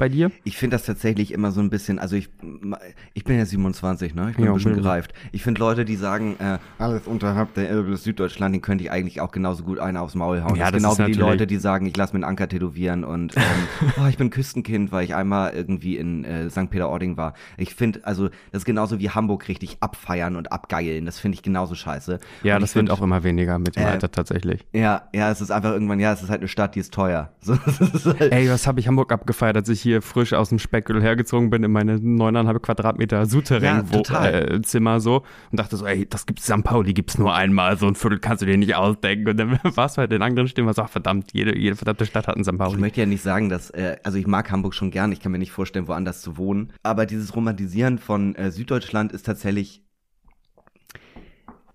[0.00, 0.32] bei dir?
[0.44, 2.30] Ich finde das tatsächlich immer so ein bisschen, also ich,
[3.14, 4.30] ich bin ja 27, ne?
[4.30, 5.12] Ich bin ja, ein bisschen gereift.
[5.30, 8.90] Ich finde Leute, die sagen, äh, alles unterhalb der Elbe ist Süddeutschland, den könnte ich
[8.90, 10.56] eigentlich auch genauso gut einen aufs Maul hauen.
[10.56, 12.48] Ja, das, das ist genau wie die Leute, die sagen, ich lasse mir einen Anker
[12.48, 13.42] tätowieren und ähm,
[14.02, 16.70] oh, ich bin Küstenkind, weil ich einmal irgendwie in äh, St.
[16.70, 17.34] Peter-Ording war.
[17.58, 21.04] Ich finde, also das ist genauso wie Hamburg richtig abfeiern und abgeilen.
[21.04, 22.18] Das finde ich genauso scheiße.
[22.42, 24.64] Ja, und das wird auch immer weniger mit dem äh, Alter tatsächlich.
[24.72, 27.30] Ja, ja, es ist einfach irgendwann, ja, es ist halt eine Stadt, die ist teuer.
[28.00, 31.02] So, halt Ey, was habe ich Hamburg abgefeiert, als ich hier frisch aus dem Speckel
[31.02, 36.44] hergezogen bin in meine neuneinhalb Quadratmeter Souterrain-Zimmer ja, so und dachte so, ey, das gibt's
[36.46, 36.62] St.
[36.62, 39.28] Pauli, gibt's nur einmal, so ein Viertel kannst du dir nicht ausdenken.
[39.28, 42.28] Und dann warst du halt in anderen Stimmen, so, ach, verdammt, jede, jede verdammte Stadt
[42.28, 42.56] hat einen St.
[42.56, 42.74] Pauli.
[42.74, 45.32] Ich möchte ja nicht sagen, dass, äh, also ich mag Hamburg schon gern, ich kann
[45.32, 49.82] mir nicht vorstellen, woanders zu wohnen, aber dieses Romantisieren von äh, Süddeutschland ist tatsächlich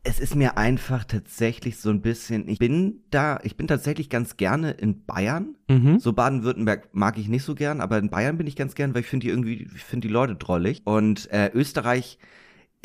[0.06, 4.38] es ist mir einfach tatsächlich so ein bisschen, ich bin da, ich bin tatsächlich ganz
[4.38, 5.56] gerne in Bayern.
[5.68, 6.00] Mhm.
[6.00, 9.02] So Baden-Württemberg mag ich nicht so gern, aber in Bayern bin ich ganz gern, weil
[9.02, 10.84] ich finde die irgendwie, ich finde die Leute drollig.
[10.86, 12.20] Und äh, Österreich,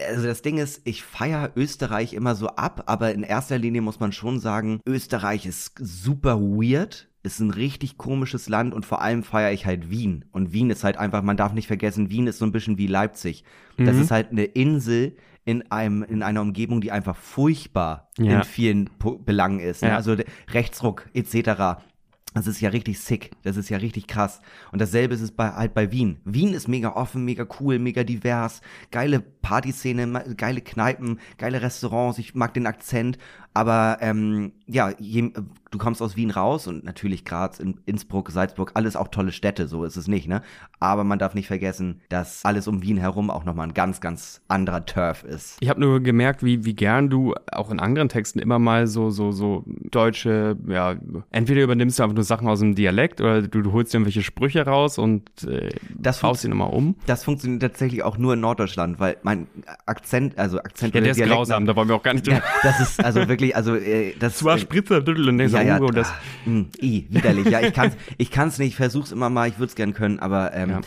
[0.00, 4.00] also das Ding ist, ich feiere Österreich immer so ab, aber in erster Linie muss
[4.00, 9.22] man schon sagen, Österreich ist super weird ist ein richtig komisches Land und vor allem
[9.22, 10.24] feiere ich halt Wien.
[10.32, 12.86] Und Wien ist halt einfach, man darf nicht vergessen, Wien ist so ein bisschen wie
[12.86, 13.44] Leipzig.
[13.76, 13.84] Mhm.
[13.84, 18.38] Das ist halt eine Insel, in einem in einer Umgebung, die einfach furchtbar ja.
[18.38, 19.82] in vielen po Belangen ist.
[19.82, 19.88] Ne?
[19.88, 19.96] Ja.
[19.96, 20.16] Also
[20.52, 21.80] Rechtsruck etc.
[22.32, 23.32] Das ist ja richtig sick.
[23.42, 24.40] Das ist ja richtig krass.
[24.70, 26.20] Und dasselbe ist es bei, halt bei Wien.
[26.24, 28.60] Wien ist mega offen, mega cool, mega divers.
[28.92, 32.18] Geile Partyszene, geile Kneipen, geile Restaurants.
[32.18, 33.18] Ich mag den Akzent.
[33.52, 35.32] Aber ähm, ja, je,
[35.70, 39.84] du kommst aus Wien raus und natürlich Graz, Innsbruck, Salzburg, alles auch tolle Städte, so
[39.84, 40.42] ist es nicht, ne?
[40.78, 44.40] Aber man darf nicht vergessen, dass alles um Wien herum auch nochmal ein ganz, ganz
[44.48, 45.56] anderer Turf ist.
[45.60, 49.10] Ich habe nur gemerkt, wie, wie gern du auch in anderen Texten immer mal so,
[49.10, 50.96] so, so deutsche, ja,
[51.30, 54.22] entweder übernimmst du einfach nur Sachen aus dem Dialekt oder du, du holst dir irgendwelche
[54.22, 56.94] Sprüche raus und äh, das baust sie nochmal um.
[57.06, 59.48] Das funktioniert tatsächlich auch nur in Norddeutschland, weil mein
[59.86, 62.38] Akzent, also Akzent Ja, der ist grausam, da wollen wir auch gar nicht drüber.
[62.38, 64.38] Ja, das ist also wirklich, also äh, das.
[64.38, 66.08] Zwar Spritzer, und denkst, ja, ja, und das.
[66.10, 67.48] Ach, mh, i, widerlich.
[67.48, 70.18] Ja, ich kann's, ich kann's nicht, ich versuch's immer mal, ich würde es gern können,
[70.18, 70.80] aber ähm, ja.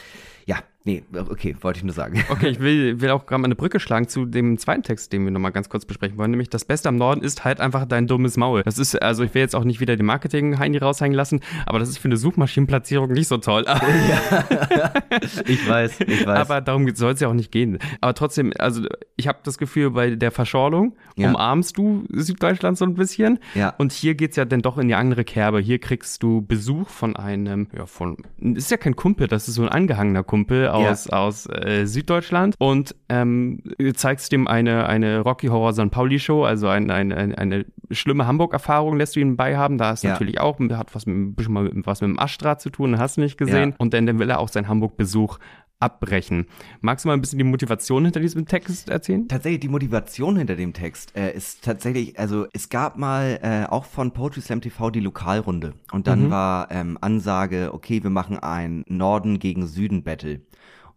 [0.46, 0.58] ja.
[0.86, 2.24] Nee, okay, wollte ich nur sagen.
[2.34, 5.24] Okay, ich will, will auch gerade mal eine Brücke schlagen zu dem zweiten Text, den
[5.24, 8.08] wir nochmal ganz kurz besprechen wollen, nämlich das Beste am Norden ist halt einfach dein
[8.08, 8.64] dummes Maul.
[8.64, 11.90] Das ist, also ich will jetzt auch nicht wieder den Marketing-Heini raushängen lassen, aber das
[11.90, 13.66] ist für eine Suchmaschinenplatzierung nicht so toll.
[13.68, 14.94] ja,
[15.46, 16.40] ich weiß, ich weiß.
[16.40, 17.78] Aber darum soll es ja auch nicht gehen.
[18.02, 18.82] Aber trotzdem, also
[19.16, 21.30] ich habe das Gefühl, bei der Verschorlung ja.
[21.30, 23.40] umarmst du Süddeutschland so ein bisschen.
[23.54, 23.76] Ja.
[23.78, 25.60] Und hier geht's ja dann doch in die andere Kerbe.
[25.60, 29.64] Hier kriegst du Besuch von einem, ja, von, ist ja kein Kumpel, das ist so
[29.64, 31.18] ein angehangener Kumpel aus, ja.
[31.18, 33.62] aus äh, Süddeutschland und ähm,
[33.96, 35.92] zeigst ihm eine, eine Rocky Horror St.
[35.92, 39.78] Pauli Show, also ein, ein, ein, eine schlimme Hamburg-Erfahrung lässt du ihn bei haben.
[39.78, 40.12] Da ist ja.
[40.12, 43.22] natürlich auch, hat was mit, bisschen mal was mit dem Aschdraht zu tun, hast du
[43.22, 43.72] nicht gesehen.
[43.72, 43.76] Ja.
[43.78, 45.38] Und dann, dann will er auch seinen Hamburg-Besuch
[45.80, 46.48] abbrechen.
[46.82, 49.28] Magst du mal ein bisschen die Motivation hinter diesem Text erzählen?
[49.28, 53.86] Tatsächlich, die Motivation hinter dem Text äh, ist tatsächlich, also es gab mal äh, auch
[53.86, 56.30] von Poetry Slam TV die Lokalrunde und dann mhm.
[56.32, 60.42] war ähm, Ansage, okay, wir machen ein Norden gegen Süden Battle.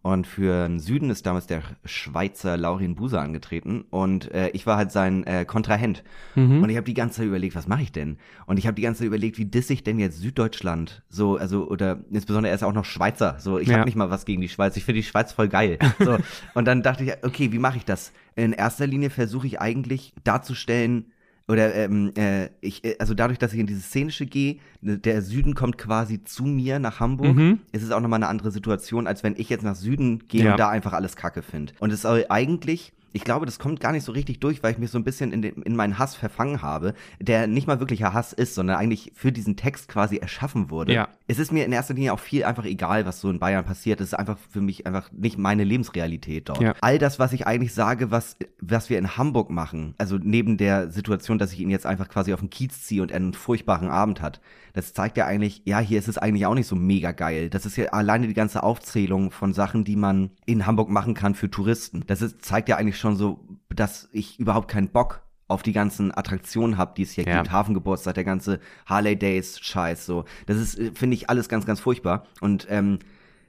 [0.01, 4.77] Und für den Süden ist damals der Schweizer Laurin Buser angetreten und äh, ich war
[4.77, 6.03] halt sein äh, Kontrahent.
[6.35, 6.63] Mhm.
[6.63, 8.17] Und ich habe die ganze Zeit überlegt, was mache ich denn?
[8.45, 11.03] Und ich habe die ganze Zeit überlegt, wie diss ich denn jetzt Süddeutschland?
[11.09, 13.37] So, also, oder insbesondere er ist auch noch Schweizer.
[13.39, 13.75] So, ich ja.
[13.75, 14.77] habe nicht mal was gegen die Schweiz.
[14.77, 15.77] Ich finde die Schweiz voll geil.
[15.99, 16.17] So,
[16.53, 18.13] und dann dachte ich, okay, wie mache ich das?
[18.35, 21.11] In erster Linie versuche ich eigentlich darzustellen,
[21.47, 25.21] oder ähm, äh, ich, äh, also dadurch, dass ich in diese Szenische gehe, ne, der
[25.21, 27.59] Süden kommt quasi zu mir nach Hamburg, mhm.
[27.71, 30.51] ist es auch nochmal eine andere Situation, als wenn ich jetzt nach Süden gehe ja.
[30.51, 31.73] und da einfach alles Kacke finde.
[31.79, 34.77] Und es soll eigentlich ich glaube, das kommt gar nicht so richtig durch, weil ich
[34.77, 38.13] mich so ein bisschen in, den, in meinen Hass verfangen habe, der nicht mal wirklicher
[38.13, 40.93] Hass ist, sondern eigentlich für diesen Text quasi erschaffen wurde.
[40.93, 41.09] Ja.
[41.27, 44.01] Es ist mir in erster Linie auch viel einfach egal, was so in Bayern passiert.
[44.01, 46.61] Es ist einfach für mich einfach nicht meine Lebensrealität dort.
[46.61, 46.75] Ja.
[46.81, 50.91] All das, was ich eigentlich sage, was, was wir in Hamburg machen, also neben der
[50.91, 53.89] Situation, dass ich ihn jetzt einfach quasi auf den Kiez ziehe und er einen furchtbaren
[53.89, 54.41] Abend hat,
[54.77, 57.49] das zeigt ja eigentlich, ja, hier ist es eigentlich auch nicht so mega geil.
[57.49, 61.33] Das ist ja alleine die ganze Aufzählung von Sachen, die man in Hamburg machen kann
[61.33, 62.03] für Touristen.
[62.05, 66.15] Das ist, zeigt ja eigentlich schon so, dass ich überhaupt keinen Bock auf die ganzen
[66.15, 67.37] Attraktionen habe, die es hier ja.
[67.37, 70.25] gibt, Hafengeburtstag, der ganze Harley Days Scheiß so.
[70.45, 72.99] Das ist äh, finde ich alles ganz ganz furchtbar und ähm,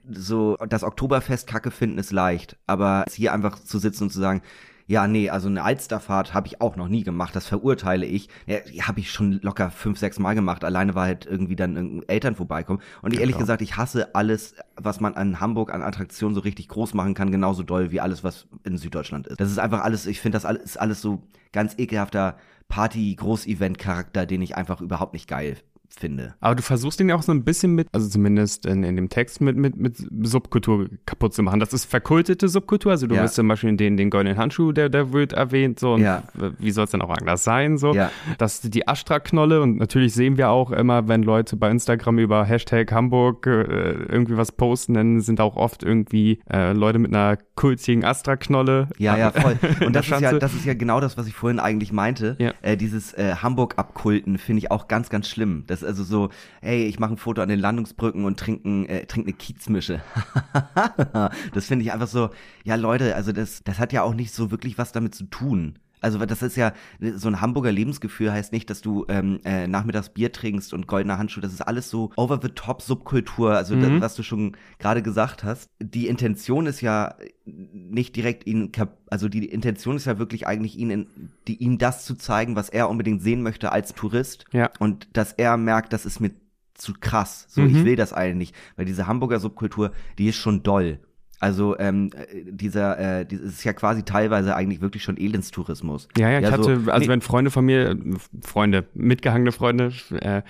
[0.09, 4.41] so das Oktoberfest Kacke finden ist leicht, aber hier einfach zu sitzen und zu sagen,
[4.89, 7.35] ja, nee, also eine Alsterfahrt habe ich auch noch nie gemacht.
[7.35, 8.27] Das verurteile ich.
[8.47, 10.63] Ja, habe ich schon locker fünf, sechs Mal gemacht.
[10.63, 12.81] Alleine war halt irgendwie dann Eltern vorbeikommen.
[13.03, 13.21] Und genau.
[13.21, 17.13] ehrlich gesagt, ich hasse alles, was man an Hamburg an Attraktionen so richtig groß machen
[17.13, 19.39] kann, genauso doll wie alles, was in Süddeutschland ist.
[19.39, 21.21] Das ist einfach alles, ich finde das alles, ist alles so
[21.51, 25.57] ganz ekelhafter Party-Groß-Event-Charakter, den ich einfach überhaupt nicht geil
[25.97, 26.35] finde.
[26.39, 29.09] Aber du versuchst ihn ja auch so ein bisschen mit, also zumindest in, in dem
[29.09, 31.59] Text mit, mit, mit Subkultur kaputt zu machen.
[31.59, 33.21] Das ist verkultete Subkultur, also du ja.
[33.21, 36.23] hast zum Beispiel den, den goldenen Handschuh, der, der wird erwähnt, so, und ja.
[36.57, 37.93] wie soll es denn auch anders sein, so.
[37.93, 38.11] Ja.
[38.37, 42.91] Das die Astra-Knolle und natürlich sehen wir auch immer, wenn Leute bei Instagram über Hashtag
[42.91, 48.03] Hamburg äh, irgendwie was posten, dann sind auch oft irgendwie äh, Leute mit einer kultigen
[48.03, 48.89] Astra-Knolle.
[48.97, 49.57] Ja, ja, voll.
[49.85, 52.35] Und das ist ja, das ist ja genau das, was ich vorhin eigentlich meinte.
[52.39, 52.53] Ja.
[52.61, 55.63] Äh, dieses äh, Hamburg-Abkulten finde ich auch ganz, ganz schlimm.
[55.67, 56.29] Das ist also so,
[56.61, 60.01] hey, ich mache ein Foto an den Landungsbrücken und trinke äh, trink eine Kiezmische.
[61.53, 62.29] das finde ich einfach so,
[62.63, 65.79] ja Leute, also das, das hat ja auch nicht so wirklich was damit zu tun.
[66.01, 66.73] Also das ist ja,
[67.15, 71.17] so ein Hamburger Lebensgefühl heißt nicht, dass du ähm, äh, nachmittags Bier trinkst und goldene
[71.17, 71.41] Handschuhe.
[71.41, 73.81] Das ist alles so over-the-top-Subkultur, also mhm.
[73.81, 75.69] das, was du schon gerade gesagt hast.
[75.81, 78.71] Die Intention ist ja nicht direkt ihn,
[79.09, 81.07] also die Intention ist ja wirklich eigentlich ihn, in,
[81.47, 84.45] die, ihm das zu zeigen, was er unbedingt sehen möchte als Tourist.
[84.51, 84.69] Ja.
[84.79, 86.31] Und dass er merkt, das ist mir
[86.73, 87.45] zu krass.
[87.49, 87.75] So, mhm.
[87.75, 88.55] ich will das eigentlich nicht.
[88.77, 90.99] Weil diese Hamburger Subkultur, die ist schon doll.
[91.39, 92.11] Also ähm,
[92.49, 96.09] dieser, äh, das ist ja quasi teilweise eigentlich wirklich schon Elendstourismus.
[96.17, 97.07] Ja, ja, ich ja, hatte, so, also nee.
[97.07, 97.97] wenn Freunde von mir,
[98.41, 100.41] Freunde, mitgehangene Freunde, äh,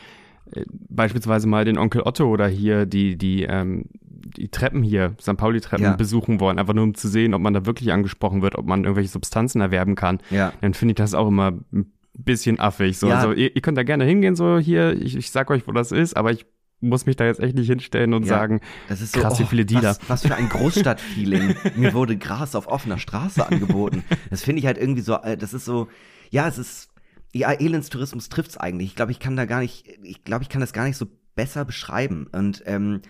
[0.90, 5.38] beispielsweise mal den Onkel Otto oder hier die, die, ähm, die Treppen hier, St.
[5.38, 5.96] Pauli-Treppen ja.
[5.96, 8.84] besuchen wollen, einfach nur um zu sehen, ob man da wirklich angesprochen wird, ob man
[8.84, 10.54] irgendwelche Substanzen erwerben kann, ja.
[10.62, 12.98] dann finde ich das auch immer ein bisschen affig.
[12.98, 13.16] So, ja.
[13.16, 15.92] also, ihr, ihr, könnt da gerne hingehen, so hier, ich, ich sag euch, wo das
[15.92, 16.46] ist, aber ich
[16.82, 19.44] muss mich da jetzt echt nicht hinstellen und ja, sagen, das ist so, krass, wie
[19.44, 19.90] oh, viele Dealer.
[19.90, 21.56] Was, was für ein Großstadtfeeling.
[21.76, 24.04] Mir wurde Gras auf offener Straße angeboten.
[24.30, 25.88] Das finde ich halt irgendwie so, äh, das ist so,
[26.30, 26.90] ja, es ist,
[27.34, 28.90] ja, Elendstourismus trifft's eigentlich.
[28.90, 31.08] Ich glaube, ich kann da gar nicht, ich glaube, ich kann das gar nicht so
[31.36, 32.28] besser beschreiben.
[32.32, 33.02] Und ähm,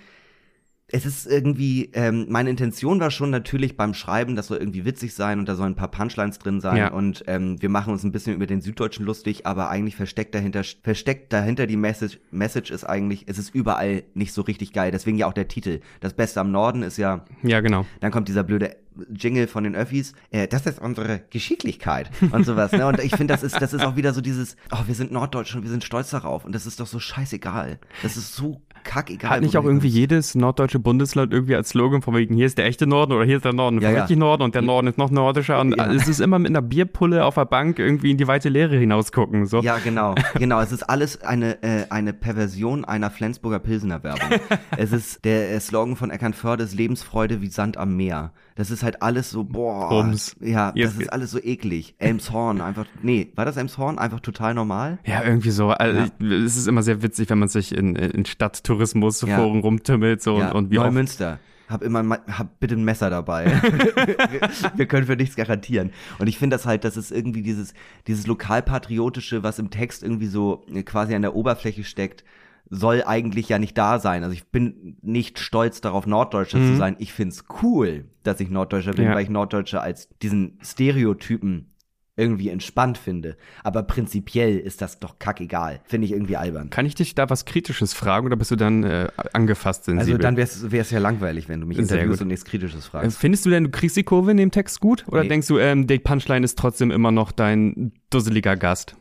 [0.92, 5.14] es ist irgendwie, ähm, meine Intention war schon natürlich beim Schreiben, das soll irgendwie witzig
[5.14, 6.92] sein und da sollen ein paar Punchlines drin sein ja.
[6.92, 10.64] und ähm, wir machen uns ein bisschen über den Süddeutschen lustig, aber eigentlich versteckt dahinter,
[10.84, 14.92] versteckt dahinter die Message, Message ist eigentlich, es ist überall nicht so richtig geil.
[14.92, 15.82] Deswegen ja auch der Titel.
[16.00, 17.26] Das Beste am Norden ist ja.
[17.44, 17.86] Ja, genau.
[18.00, 18.76] Dann kommt dieser blöde
[19.14, 22.72] Jingle von den Öffis, äh, das ist unsere Geschicklichkeit und sowas.
[22.72, 22.86] Ne?
[22.86, 25.56] Und ich finde, das ist, das ist auch wieder so dieses, oh, wir sind Norddeutsch
[25.56, 26.46] und wir sind stolz darauf.
[26.46, 27.80] Und das ist doch so scheißegal.
[28.04, 29.30] Das ist so kackegal.
[29.30, 32.66] Hat nicht auch irgendwie jedes norddeutsche Bundesland irgendwie als Slogan von wegen, hier ist der
[32.66, 34.16] echte Norden oder hier ist der Norden ja, richtig ja.
[34.16, 35.60] Norden und der Norden ist noch nordischer.
[35.60, 35.92] Und ja.
[35.92, 39.46] es ist immer mit einer Bierpulle auf der Bank irgendwie in die weite Leere hinausgucken.
[39.46, 39.62] So.
[39.62, 40.16] Ja, genau.
[40.40, 40.62] Genau.
[40.62, 44.40] Es ist alles eine, äh, eine Perversion einer Flensburger Pilsener Werbung.
[44.78, 48.32] es ist der Slogan von Eckernförde ist Lebensfreude wie Sand am Meer.
[48.60, 49.88] Das ist halt alles so, boah.
[49.88, 50.36] Bums.
[50.42, 51.96] Ja, Jetzt das ist alles so eklig.
[51.98, 53.98] Elmshorn, einfach, nee, war das Elmshorn?
[53.98, 55.00] Einfach total normal?
[55.06, 55.70] Ja, irgendwie so.
[55.70, 56.36] Also, ja.
[56.44, 59.62] Es ist immer sehr witzig, wenn man sich in, in Stadttourismusforen ja.
[59.62, 60.50] rumtümmelt so ja.
[60.50, 61.40] und, und wie Neumünster.
[61.70, 63.46] Hab immer, hab bitte ein Messer dabei.
[63.62, 65.92] wir, wir, können für nichts garantieren.
[66.18, 67.74] Und ich finde das halt, das ist irgendwie dieses,
[68.08, 72.26] dieses lokalpatriotische, was im Text irgendwie so quasi an der Oberfläche steckt,
[72.70, 74.24] soll eigentlich ja nicht da sein.
[74.24, 76.74] Also ich bin nicht stolz darauf, Norddeutscher mhm.
[76.74, 76.96] zu sein.
[77.00, 79.16] Ich find's cool, dass ich Norddeutscher bin, ja.
[79.16, 81.74] weil ich Norddeutscher als diesen Stereotypen
[82.20, 83.38] irgendwie entspannt finde.
[83.64, 85.80] Aber prinzipiell ist das doch kackegal.
[85.86, 86.70] Finde ich irgendwie albern.
[86.70, 90.16] Kann ich dich da was Kritisches fragen oder bist du dann äh, angefasst sensibel?
[90.16, 93.18] Also dann wäre es ja langweilig, wenn du mich interviewst und nichts Kritisches fragst.
[93.18, 95.06] Äh, findest du denn, du kriegst die Kurve in dem Text gut?
[95.08, 95.30] Oder nee.
[95.30, 98.98] denkst du, ähm, der Punchline ist trotzdem immer noch dein dusseliger Gast?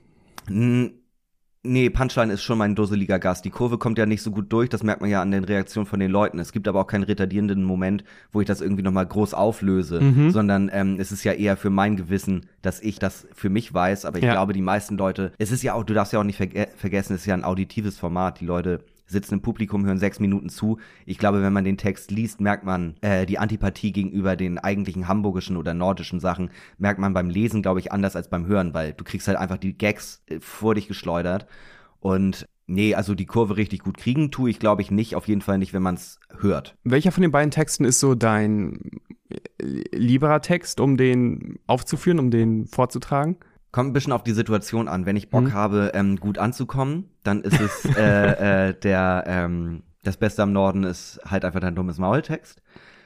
[1.68, 3.44] Nee, Punchline ist schon mein dusseliger Gast.
[3.44, 5.84] Die Kurve kommt ja nicht so gut durch, das merkt man ja an den Reaktionen
[5.84, 6.38] von den Leuten.
[6.38, 10.30] Es gibt aber auch keinen retardierenden Moment, wo ich das irgendwie nochmal groß auflöse, mhm.
[10.30, 14.06] sondern ähm, es ist ja eher für mein Gewissen, dass ich das für mich weiß,
[14.06, 14.32] aber ich ja.
[14.32, 17.14] glaube, die meisten Leute, es ist ja auch, du darfst ja auch nicht verge vergessen,
[17.14, 18.40] es ist ja ein auditives Format.
[18.40, 20.78] Die Leute sitzen im Publikum, hören sechs Minuten zu.
[21.06, 25.08] Ich glaube, wenn man den Text liest, merkt man äh, die Antipathie gegenüber den eigentlichen
[25.08, 28.92] hamburgischen oder nordischen Sachen, merkt man beim Lesen, glaube ich, anders als beim Hören, weil
[28.92, 31.46] du kriegst halt einfach die Gags äh, vor dich geschleudert.
[32.00, 35.16] Und nee, also die Kurve richtig gut kriegen, tue ich, glaube ich, nicht.
[35.16, 36.76] Auf jeden Fall nicht, wenn man es hört.
[36.84, 42.30] Welcher von den beiden Texten ist so dein äh, lieberer Text, um den aufzuführen, um
[42.30, 43.36] den vorzutragen?
[43.70, 45.04] Kommt ein bisschen auf die Situation an.
[45.06, 45.52] Wenn ich Bock mhm.
[45.52, 50.84] habe, ähm, gut anzukommen, dann ist es äh, äh, der ähm, das Beste am Norden
[50.84, 52.62] ist halt einfach dein dummes Maultext.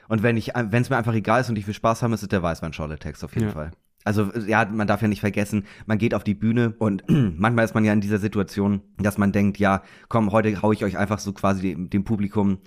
[0.07, 2.23] Und wenn ich, wenn es mir einfach egal ist und ich viel Spaß habe, ist
[2.23, 3.53] es der Weißweinschorle-Text auf jeden ja.
[3.53, 3.71] Fall.
[4.05, 7.73] Also ja, man darf ja nicht vergessen, man geht auf die Bühne und manchmal ist
[7.73, 11.19] man ja in dieser Situation, dass man denkt, ja, komm, heute hau ich euch einfach
[11.19, 12.59] so quasi dem, dem Publikum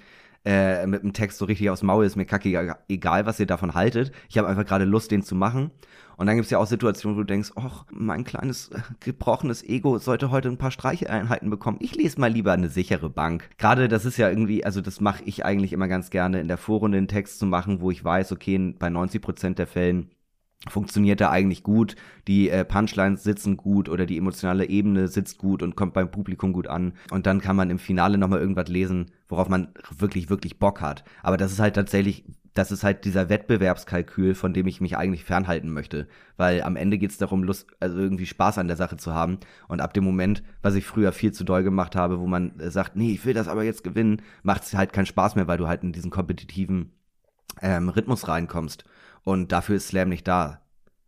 [0.46, 3.74] äh, mit dem Text so richtig aufs Maul, ist mir kacke egal, was ihr davon
[3.74, 4.12] haltet.
[4.28, 5.70] Ich habe einfach gerade Lust, den zu machen.
[6.16, 9.98] Und dann gibt's ja auch Situationen, wo du denkst, ach, mein kleines äh, gebrochenes Ego
[9.98, 11.78] sollte heute ein paar Streicheinheiten bekommen.
[11.80, 13.50] Ich lese mal lieber eine sichere Bank.
[13.58, 16.58] Gerade das ist ja irgendwie, also das mache ich eigentlich immer ganz gerne, in der
[16.58, 20.10] Vorrunde einen Text zu machen, wo ich weiß, okay, bei 90 Prozent der Fällen
[20.68, 25.62] funktioniert er eigentlich gut, die äh, Punchlines sitzen gut oder die emotionale Ebene sitzt gut
[25.62, 29.10] und kommt beim Publikum gut an und dann kann man im Finale nochmal irgendwas lesen,
[29.28, 31.04] worauf man wirklich, wirklich Bock hat.
[31.22, 32.24] Aber das ist halt tatsächlich,
[32.56, 36.96] das ist halt dieser Wettbewerbskalkül, von dem ich mich eigentlich fernhalten möchte, weil am Ende
[36.96, 39.38] geht es darum, Lust, also irgendwie Spaß an der Sache zu haben
[39.68, 42.70] und ab dem Moment, was ich früher viel zu doll gemacht habe, wo man äh,
[42.70, 45.58] sagt, nee, ich will das aber jetzt gewinnen, macht es halt keinen Spaß mehr, weil
[45.58, 46.92] du halt in diesen kompetitiven
[47.60, 48.84] ähm, Rhythmus reinkommst.
[49.22, 50.62] Und dafür ist Slam nicht da.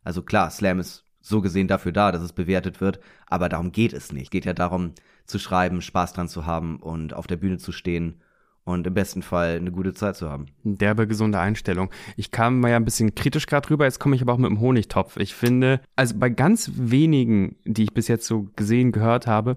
[0.04, 3.94] Also klar, Slam ist so gesehen dafür da, dass es bewertet wird, aber darum geht
[3.94, 4.24] es nicht.
[4.24, 4.92] Es geht ja darum,
[5.24, 8.20] zu schreiben, Spaß dran zu haben und auf der Bühne zu stehen
[8.68, 10.46] und im besten Fall eine gute Zeit zu haben.
[10.64, 11.90] Derbe gesunde Einstellung.
[12.16, 14.50] Ich kam mal ja ein bisschen kritisch gerade rüber, jetzt komme ich aber auch mit
[14.50, 15.16] dem Honigtopf.
[15.16, 19.56] Ich finde, also bei ganz wenigen, die ich bis jetzt so gesehen, gehört habe,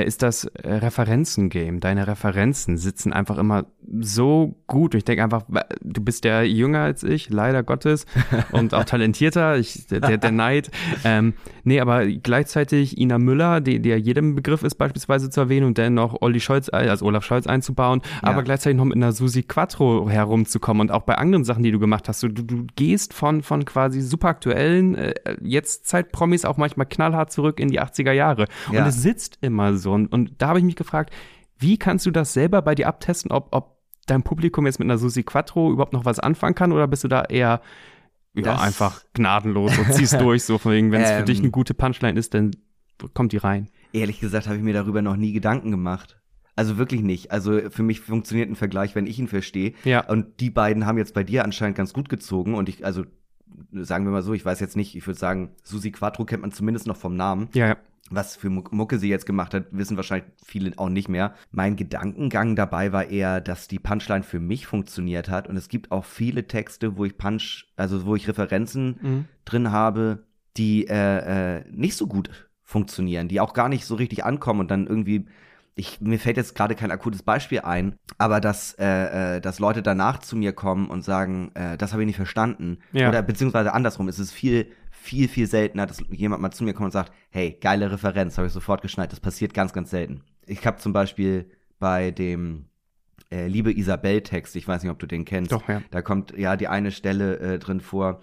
[0.00, 1.78] ist das äh, Referenzengame.
[1.78, 3.66] Deine Referenzen sitzen einfach immer
[4.00, 4.94] so gut.
[4.94, 5.42] Ich denke einfach,
[5.82, 8.06] du bist ja jünger als ich, leider Gottes,
[8.52, 10.70] und auch talentierter, ich, der, der Neid.
[11.04, 15.76] Ähm, nee, aber gleichzeitig Ina Müller, die, ja jedem Begriff ist, beispielsweise zu erwähnen und
[15.76, 18.28] dann noch Olli Scholz, also Olaf Scholz einzubauen, ja.
[18.28, 21.78] aber gleichzeitig noch mit einer Susi Quattro herumzukommen und auch bei anderen Sachen, die du
[21.78, 22.22] gemacht hast.
[22.22, 27.60] Du, du gehst von, von quasi super aktuellen, äh, jetzt Zeitpromis auch manchmal knallhart zurück
[27.60, 28.46] in die 80er Jahre.
[28.68, 28.86] Und ja.
[28.86, 29.81] es sitzt immer so.
[29.90, 31.12] Und, und da habe ich mich gefragt,
[31.58, 34.98] wie kannst du das selber bei dir abtesten, ob, ob dein Publikum jetzt mit einer
[34.98, 37.60] Susi Quattro überhaupt noch was anfangen kann oder bist du da eher
[38.34, 41.46] ja, einfach gnadenlos und ziehst durch, so von wegen, wenn es ähm, für dich eine
[41.48, 41.52] ähm.
[41.52, 42.52] gute Punchline ist, dann
[43.14, 43.68] kommt die rein.
[43.92, 46.18] Ehrlich gesagt habe ich mir darüber noch nie Gedanken gemacht.
[46.56, 47.30] Also wirklich nicht.
[47.30, 49.72] Also für mich funktioniert ein Vergleich, wenn ich ihn verstehe.
[49.84, 50.06] Ja.
[50.06, 53.04] Und die beiden haben jetzt bei dir anscheinend ganz gut gezogen und ich, also
[53.72, 56.52] sagen wir mal so, ich weiß jetzt nicht, ich würde sagen, Susi Quattro kennt man
[56.52, 57.48] zumindest noch vom Namen.
[57.54, 57.76] Ja, ja
[58.14, 61.34] was für Mucke sie jetzt gemacht hat, wissen wahrscheinlich viele auch nicht mehr.
[61.50, 65.48] Mein Gedankengang dabei war eher, dass die Punchline für mich funktioniert hat.
[65.48, 69.24] Und es gibt auch viele Texte, wo ich Punch, also wo ich Referenzen mhm.
[69.44, 70.24] drin habe,
[70.56, 72.30] die äh, äh, nicht so gut
[72.62, 75.26] funktionieren, die auch gar nicht so richtig ankommen und dann irgendwie
[75.74, 79.82] ich, mir fällt jetzt gerade kein akutes Beispiel ein, aber dass, äh, äh, dass Leute
[79.82, 82.78] danach zu mir kommen und sagen, äh, das habe ich nicht verstanden.
[82.92, 83.08] Ja.
[83.08, 84.70] Oder beziehungsweise andersrum, es ist viel
[85.02, 88.46] viel, viel seltener, dass jemand mal zu mir kommt und sagt, hey, geile Referenz, habe
[88.46, 89.10] ich sofort geschnallt.
[89.10, 90.22] Das passiert ganz, ganz selten.
[90.46, 92.66] Ich habe zum Beispiel bei dem
[93.32, 95.50] äh, Liebe Isabel-Text, ich weiß nicht, ob du den kennst.
[95.50, 95.82] Doch, ja.
[95.90, 98.20] Da kommt ja die eine Stelle äh, drin vor,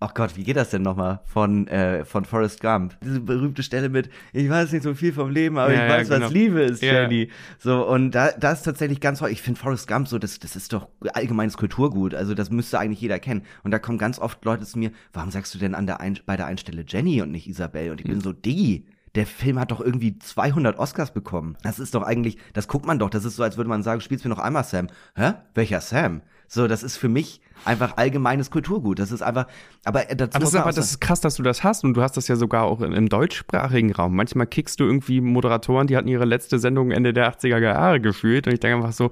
[0.00, 2.96] Ach Gott, wie geht das denn nochmal von, äh, von Forrest Gump?
[3.02, 6.08] Diese berühmte Stelle mit, ich weiß nicht so viel vom Leben, aber ja, ich weiß,
[6.08, 6.26] ja, genau.
[6.26, 7.02] was Liebe ist, ja.
[7.02, 7.30] Jenny.
[7.58, 10.54] So, und da, da ist tatsächlich ganz häufig, ich finde Forrest Gump so, das, das
[10.54, 13.42] ist doch allgemeines Kulturgut, also das müsste eigentlich jeder kennen.
[13.64, 16.20] Und da kommen ganz oft Leute zu mir, warum sagst du denn an der ein,
[16.24, 17.90] bei der Einstelle Jenny und nicht Isabel?
[17.90, 18.22] Und ich bin hm.
[18.22, 21.56] so, Diggi, der Film hat doch irgendwie 200 Oscars bekommen.
[21.62, 24.00] Das ist doch eigentlich, das guckt man doch, das ist so, als würde man sagen,
[24.00, 24.86] spielst mir noch einmal Sam.
[25.16, 25.32] Hä?
[25.54, 26.22] Welcher Sam?
[26.46, 28.98] So, das ist für mich, einfach allgemeines Kulturgut.
[28.98, 29.46] Das ist einfach,
[29.84, 31.94] aber äh, dazu aber das ist aber das ist krass, dass du das hast und
[31.94, 34.16] du hast das ja sogar auch im, im deutschsprachigen Raum.
[34.16, 38.46] Manchmal kickst du irgendwie Moderatoren, die hatten ihre letzte Sendung Ende der 80er Jahre gefühlt
[38.46, 39.10] und ich denke einfach so,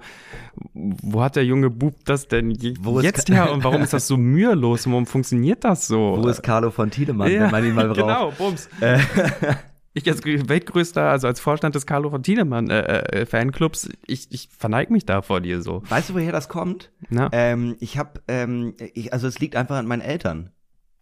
[0.74, 4.16] wo hat der junge Bub das denn wo jetzt her und warum ist das so
[4.16, 6.18] mühelos und warum funktioniert das so?
[6.20, 7.98] Wo ist Carlo von Tiedemann, ja, wenn man ihn mal braucht?
[7.98, 8.68] Genau, bums.
[9.96, 14.50] Ich als weltgrößter, also als Vorstand des Carlo von Tiedemann äh, äh, Fanclubs, ich, ich
[14.54, 15.82] verneige mich da vor dir so.
[15.88, 16.92] Weißt du, woher das kommt?
[17.08, 17.30] Na?
[17.32, 20.50] Ähm, ich habe, ähm, ich, also es liegt einfach an meinen Eltern.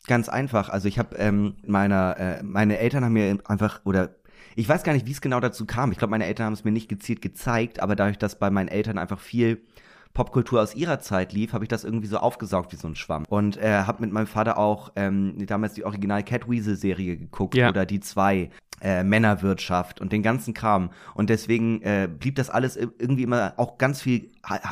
[0.07, 0.69] Ganz einfach.
[0.69, 4.15] Also ich habe ähm, meiner, äh, meine Eltern haben mir einfach oder
[4.55, 5.91] ich weiß gar nicht, wie es genau dazu kam.
[5.91, 8.69] Ich glaube, meine Eltern haben es mir nicht gezielt gezeigt, aber dadurch, dass bei meinen
[8.69, 9.63] Eltern einfach viel
[10.15, 13.25] Popkultur aus ihrer Zeit lief, habe ich das irgendwie so aufgesaugt wie so ein Schwamm.
[13.29, 17.55] Und äh, habe mit meinem Vater auch ähm, damals die Original Cat Weasel Serie geguckt
[17.55, 17.69] ja.
[17.69, 18.51] oder die zwei
[18.81, 20.91] äh, Männerwirtschaft und den ganzen Kram.
[21.15, 24.31] Und deswegen äh, blieb das alles irgendwie immer auch ganz viel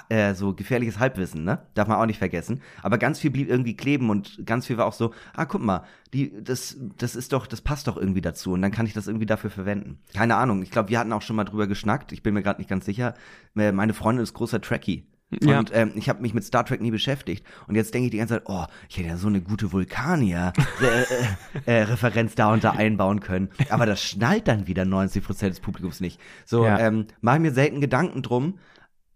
[0.08, 1.60] äh, so gefährliches Halbwissen, ne?
[1.74, 2.60] Darf man auch nicht vergessen.
[2.82, 5.84] Aber ganz viel blieb irgendwie kleben und ganz viel war auch so, ah, guck mal,
[6.12, 9.06] die, das, das ist doch, das passt doch irgendwie dazu und dann kann ich das
[9.06, 9.98] irgendwie dafür verwenden.
[10.14, 10.62] Keine Ahnung.
[10.62, 12.12] Ich glaube, wir hatten auch schon mal drüber geschnackt.
[12.12, 13.14] Ich bin mir gerade nicht ganz sicher.
[13.56, 15.06] äh, Meine Freundin ist großer Trekkie.
[15.40, 15.58] Ja.
[15.58, 17.46] Und ähm, ich habe mich mit Star Trek nie beschäftigt.
[17.66, 21.66] Und jetzt denke ich die ganze Zeit, oh, ich hätte ja so eine gute Vulkanier-Referenz
[21.66, 23.50] äh, äh, äh da und da einbauen können.
[23.70, 26.20] Aber das schnallt dann wieder 90 Prozent des Publikums nicht.
[26.44, 26.78] So, ja.
[26.78, 28.58] ähm, mache mir selten Gedanken drum.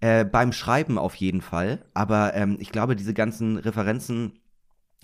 [0.00, 1.84] Äh, beim Schreiben auf jeden Fall.
[1.94, 4.38] Aber ähm, ich glaube, diese ganzen Referenzen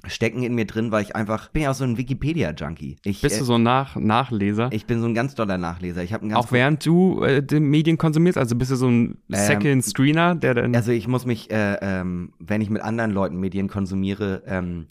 [0.07, 2.97] stecken in mir drin, weil ich einfach bin ja auch so ein Wikipedia-Junkie.
[3.05, 4.69] Bist äh, du so ein Nach Nachleser?
[4.73, 6.03] Ich bin so ein ganz doller Nachleser.
[6.03, 9.38] Ich habe auch während du äh, die Medien konsumierst, also bist du so ein ähm,
[9.38, 13.38] Second Screener, der dann also ich muss mich, äh, ähm, wenn ich mit anderen Leuten
[13.38, 14.87] Medien konsumiere, ähm,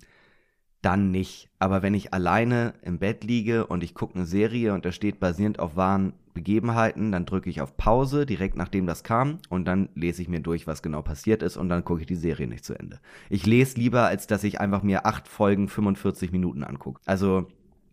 [0.81, 1.49] dann nicht.
[1.59, 5.19] Aber wenn ich alleine im Bett liege und ich gucke eine Serie und da steht
[5.19, 9.89] basierend auf wahren Begebenheiten, dann drücke ich auf Pause direkt nachdem das kam und dann
[9.95, 12.63] lese ich mir durch, was genau passiert ist und dann gucke ich die Serie nicht
[12.63, 12.99] zu Ende.
[13.29, 17.01] Ich lese lieber, als dass ich einfach mir acht Folgen 45 Minuten angucke.
[17.05, 17.47] Also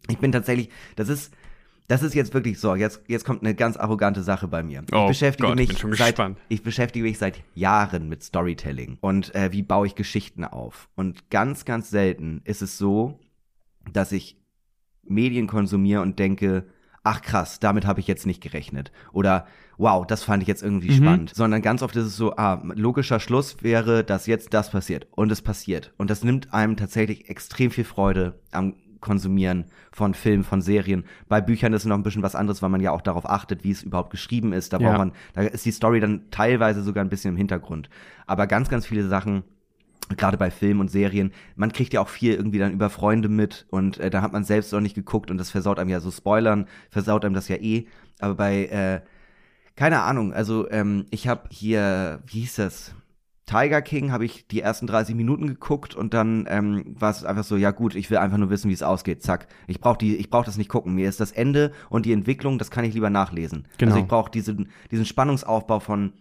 [0.09, 1.35] ich bin tatsächlich, das ist,
[1.89, 2.75] das ist jetzt wirklich so.
[2.75, 4.85] Jetzt, jetzt kommt eine ganz arrogante Sache bei mir.
[4.93, 6.39] Oh ich beschäftige Gott, mich ich bin schon seit, gespannt.
[6.49, 10.89] ich beschäftige mich seit Jahren mit Storytelling und äh, wie baue ich Geschichten auf.
[10.95, 13.19] Und ganz, ganz selten ist es so,
[13.91, 14.37] dass ich
[15.03, 16.67] Medien konsumiere und denke,
[17.05, 18.93] ach krass, damit habe ich jetzt nicht gerechnet.
[19.13, 19.47] Oder
[19.79, 21.03] wow, das fand ich jetzt irgendwie mhm.
[21.03, 21.33] spannend.
[21.35, 25.07] Sondern ganz oft ist es so, ah, logischer Schluss wäre, dass jetzt das passiert.
[25.13, 25.95] Und es passiert.
[25.97, 31.05] Und das nimmt einem tatsächlich extrem viel Freude am Konsumieren von Filmen, von Serien.
[31.29, 33.65] Bei Büchern ist es noch ein bisschen was anderes, weil man ja auch darauf achtet,
[33.65, 34.73] wie es überhaupt geschrieben ist.
[34.73, 34.89] Da ja.
[34.89, 37.89] braucht man, da ist die Story dann teilweise sogar ein bisschen im Hintergrund.
[38.27, 39.45] Aber ganz, ganz viele Sachen
[40.17, 43.67] gerade bei Filmen und Serien, man kriegt ja auch viel irgendwie dann über Freunde mit
[43.71, 46.11] und äh, da hat man selbst noch nicht geguckt und das versaut einem ja so
[46.11, 47.87] Spoilern, versaut einem das ja eh.
[48.19, 49.01] Aber bei, äh,
[49.77, 52.95] keine Ahnung, also ähm, ich habe hier, wie hieß das?
[53.49, 57.45] Tiger King habe ich die ersten 30 Minuten geguckt und dann ähm, war es einfach
[57.45, 59.23] so, ja gut, ich will einfach nur wissen, wie es ausgeht.
[59.23, 59.49] Zack.
[59.67, 60.95] Ich brauche die, ich brauche das nicht gucken.
[60.95, 63.67] Mir ist das Ende und die Entwicklung, das kann ich lieber nachlesen.
[63.79, 63.93] Genau.
[63.93, 66.13] Also ich brauche diesen, diesen Spannungsaufbau von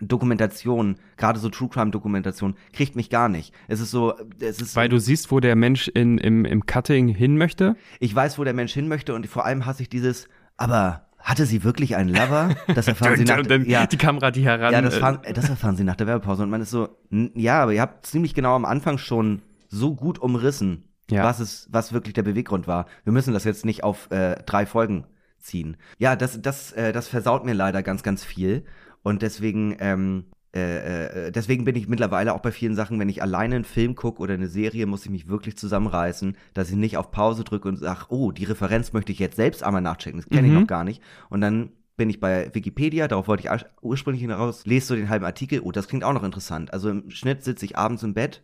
[0.00, 3.54] Dokumentation, gerade so True Crime Dokumentation, kriegt mich gar nicht.
[3.68, 7.06] Es ist so, es ist weil du siehst, wo der Mensch in, im, im Cutting
[7.08, 7.76] hin möchte.
[8.00, 11.44] Ich weiß, wo der Mensch hin möchte und vor allem hasse ich dieses, aber hatte
[11.44, 12.54] sie wirklich einen Lover?
[12.74, 14.72] Das erfahren sie nach ja, die Kamera, die heran.
[14.72, 17.62] Ja, das, äh, erfahren, das erfahren sie nach der Werbepause und man ist so, ja,
[17.62, 21.24] aber ihr habt ziemlich genau am Anfang schon so gut umrissen, ja.
[21.24, 22.86] was es, was wirklich der Beweggrund war.
[23.02, 25.04] Wir müssen das jetzt nicht auf äh, drei Folgen
[25.40, 25.76] ziehen.
[25.98, 28.64] Ja, das, das, äh, das versaut mir leider ganz, ganz viel.
[29.02, 33.22] Und deswegen, ähm, äh, äh, deswegen bin ich mittlerweile auch bei vielen Sachen, wenn ich
[33.22, 36.96] alleine einen Film gucke oder eine Serie, muss ich mich wirklich zusammenreißen, dass ich nicht
[36.96, 40.20] auf Pause drücke und sage, oh, die Referenz möchte ich jetzt selbst einmal nachchecken.
[40.20, 40.54] Das kenne mhm.
[40.54, 41.02] ich noch gar nicht.
[41.28, 45.24] Und dann bin ich bei Wikipedia, darauf wollte ich ursprünglich hinaus, lese so den halben
[45.24, 46.72] Artikel, oh, das klingt auch noch interessant.
[46.72, 48.42] Also im Schnitt sitze ich abends im Bett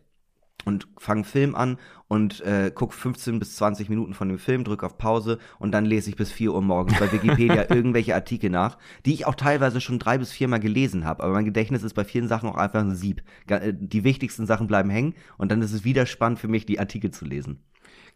[0.65, 4.85] und fange Film an und äh, gucke 15 bis 20 Minuten von dem Film, drücke
[4.85, 8.77] auf Pause und dann lese ich bis 4 Uhr morgens bei Wikipedia irgendwelche Artikel nach,
[9.05, 11.23] die ich auch teilweise schon drei bis viermal gelesen habe.
[11.23, 13.23] Aber mein Gedächtnis ist bei vielen Sachen auch einfach ein Sieb.
[13.47, 16.79] Äh, die wichtigsten Sachen bleiben hängen und dann ist es wieder spannend für mich, die
[16.79, 17.59] Artikel zu lesen.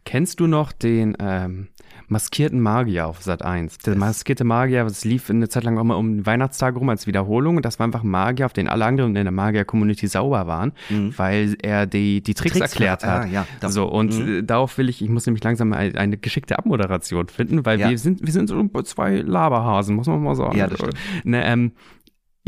[0.04, 1.68] Kennst du noch den ähm,
[2.08, 3.78] maskierten Magier auf Sat 1?
[3.78, 7.06] Der maskierte Magier, das lief eine Zeit lang auch mal um den Weihnachtstag rum als
[7.06, 7.56] Wiederholung.
[7.56, 10.72] Und das war einfach ein Magier, auf den alle anderen in der Magier-Community sauber waren,
[10.88, 11.12] mhm.
[11.16, 13.24] weil er die, die Tricks, Tricks erklärt hat.
[13.24, 14.46] Ah, ja, so, und mhm.
[14.46, 17.90] darauf will ich, ich muss nämlich langsam eine, eine geschickte Abmoderation finden, weil ja.
[17.90, 20.56] wir sind, wir sind so zwei Laberhasen, muss man mal sagen.
[20.56, 20.96] Ja, das stimmt.
[21.24, 21.72] Ne, ähm,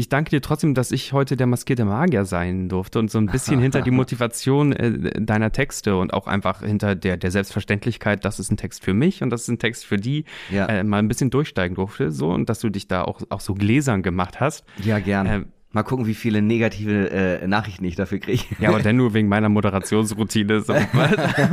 [0.00, 3.26] ich danke dir trotzdem, dass ich heute der maskierte Magier sein durfte und so ein
[3.26, 8.40] bisschen hinter die Motivation äh, deiner Texte und auch einfach hinter der, der Selbstverständlichkeit, das
[8.40, 10.66] ist ein Text für mich und das ist ein Text für die, ja.
[10.66, 13.54] äh, mal ein bisschen durchsteigen durfte, so und dass du dich da auch, auch so
[13.54, 14.64] gläsern gemacht hast.
[14.82, 15.34] Ja, gerne.
[15.34, 18.42] Äh, Mal gucken, wie viele negative äh, Nachrichten ich dafür kriege.
[18.58, 20.62] Ja, aber dann nur wegen meiner Moderationsroutine.
[20.62, 20.74] So.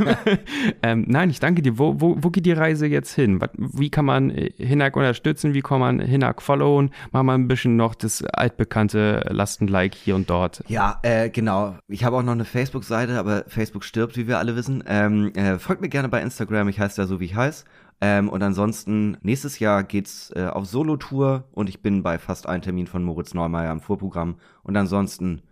[0.82, 1.78] ähm, nein, ich danke dir.
[1.78, 3.40] Wo, wo, wo geht die Reise jetzt hin?
[3.56, 5.54] Wie kann man äh, Hinak unterstützen?
[5.54, 6.90] Wie kann man Hinak followen?
[7.12, 10.64] Machen wir ein bisschen noch das altbekannte Lasten-Like hier und dort.
[10.66, 11.76] Ja, äh, genau.
[11.86, 14.82] Ich habe auch noch eine Facebook-Seite, aber Facebook stirbt, wie wir alle wissen.
[14.88, 16.68] Ähm, äh, folgt mir gerne bei Instagram.
[16.68, 17.64] Ich heiße da so, wie ich heiße.
[18.00, 22.62] Ähm, und ansonsten, nächstes Jahr geht's äh, auf Solo-Tour und ich bin bei fast einem
[22.62, 24.36] Termin von Moritz Neumeier im Vorprogramm.
[24.62, 25.42] Und ansonsten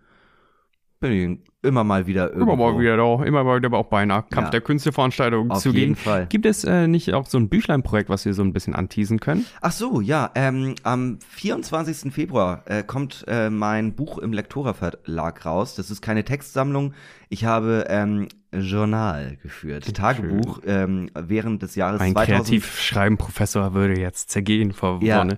[0.99, 2.53] bin ich immer mal wieder irgendwo.
[2.53, 4.51] Immer mal wieder da, immer mal wieder auch bei einer Kampf ja.
[4.51, 6.25] der Künsteveranstaltung Auf jeden Fall.
[6.27, 9.45] Gibt es äh, nicht auch so ein Büchleinprojekt, was wir so ein bisschen anteasen können?
[9.61, 10.31] Ach so, ja.
[10.33, 12.11] Ähm, am 24.
[12.13, 15.75] Februar äh, kommt äh, mein Buch im Lektora Verlag raus.
[15.75, 16.93] Das ist keine Textsammlung.
[17.29, 22.27] Ich habe ähm, Journal geführt, Tagebuch ähm, während des Jahres Ein 2000.
[22.27, 25.19] Kreativschreiben-Professor würde jetzt zergehen vor ja.
[25.19, 25.37] Wonne.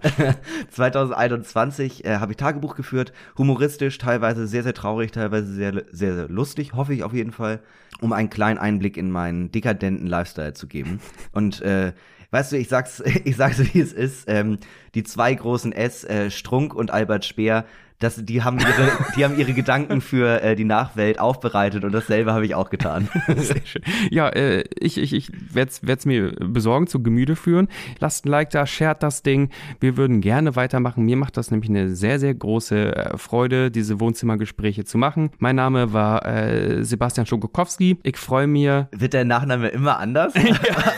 [0.70, 6.30] 2021 äh, habe ich Tagebuch geführt, humoristisch, teilweise sehr, sehr traurig, teilweise sehr, sehr, sehr
[6.30, 7.62] lustig, hoffe ich auf jeden Fall,
[8.00, 11.00] um einen kleinen Einblick in meinen dekadenten Lifestyle zu geben.
[11.32, 11.94] Und äh,
[12.32, 14.26] weißt du, ich sag's, ich sag's wie es ist.
[14.28, 14.60] Ähm,
[14.94, 17.66] die zwei großen S, äh, Strunk und Albert Speer,
[18.00, 22.34] das, die haben ihre, die haben ihre Gedanken für äh, die Nachwelt aufbereitet und dasselbe
[22.34, 23.10] habe ich auch getan.
[23.28, 23.82] Sehr schön.
[24.10, 27.68] Ja, äh, ich, ich, ich werde es mir besorgen, zu Gemüte führen.
[28.00, 29.50] Lasst ein Like da, shared das Ding.
[29.80, 31.04] Wir würden gerne weitermachen.
[31.04, 35.32] Mir macht das nämlich eine sehr, sehr große äh, Freude, diese Wohnzimmergespräche zu machen.
[35.38, 38.00] Mein Name war äh, Sebastian Schokokowski.
[38.04, 38.60] Ich freue mich.
[38.60, 40.34] Wird dein Nachname immer anders?
[40.36, 40.42] ja.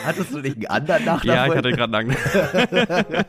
[0.05, 1.37] Hattest du nicht einen anderen Nachnamen?
[1.37, 3.25] Ja, ich hatte gerade einen anderen.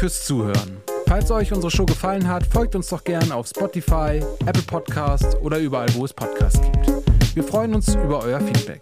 [0.00, 0.78] Fürs Zuhören.
[1.06, 5.58] Falls euch unsere Show gefallen hat, folgt uns doch gern auf Spotify, Apple Podcasts oder
[5.58, 7.36] überall, wo es Podcasts gibt.
[7.36, 8.80] Wir freuen uns über euer Feedback.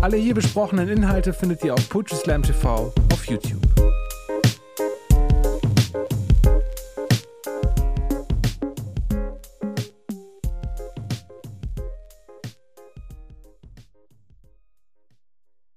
[0.00, 3.85] Alle hier besprochenen Inhalte findet ihr auf Poetry Slam TV auf YouTube.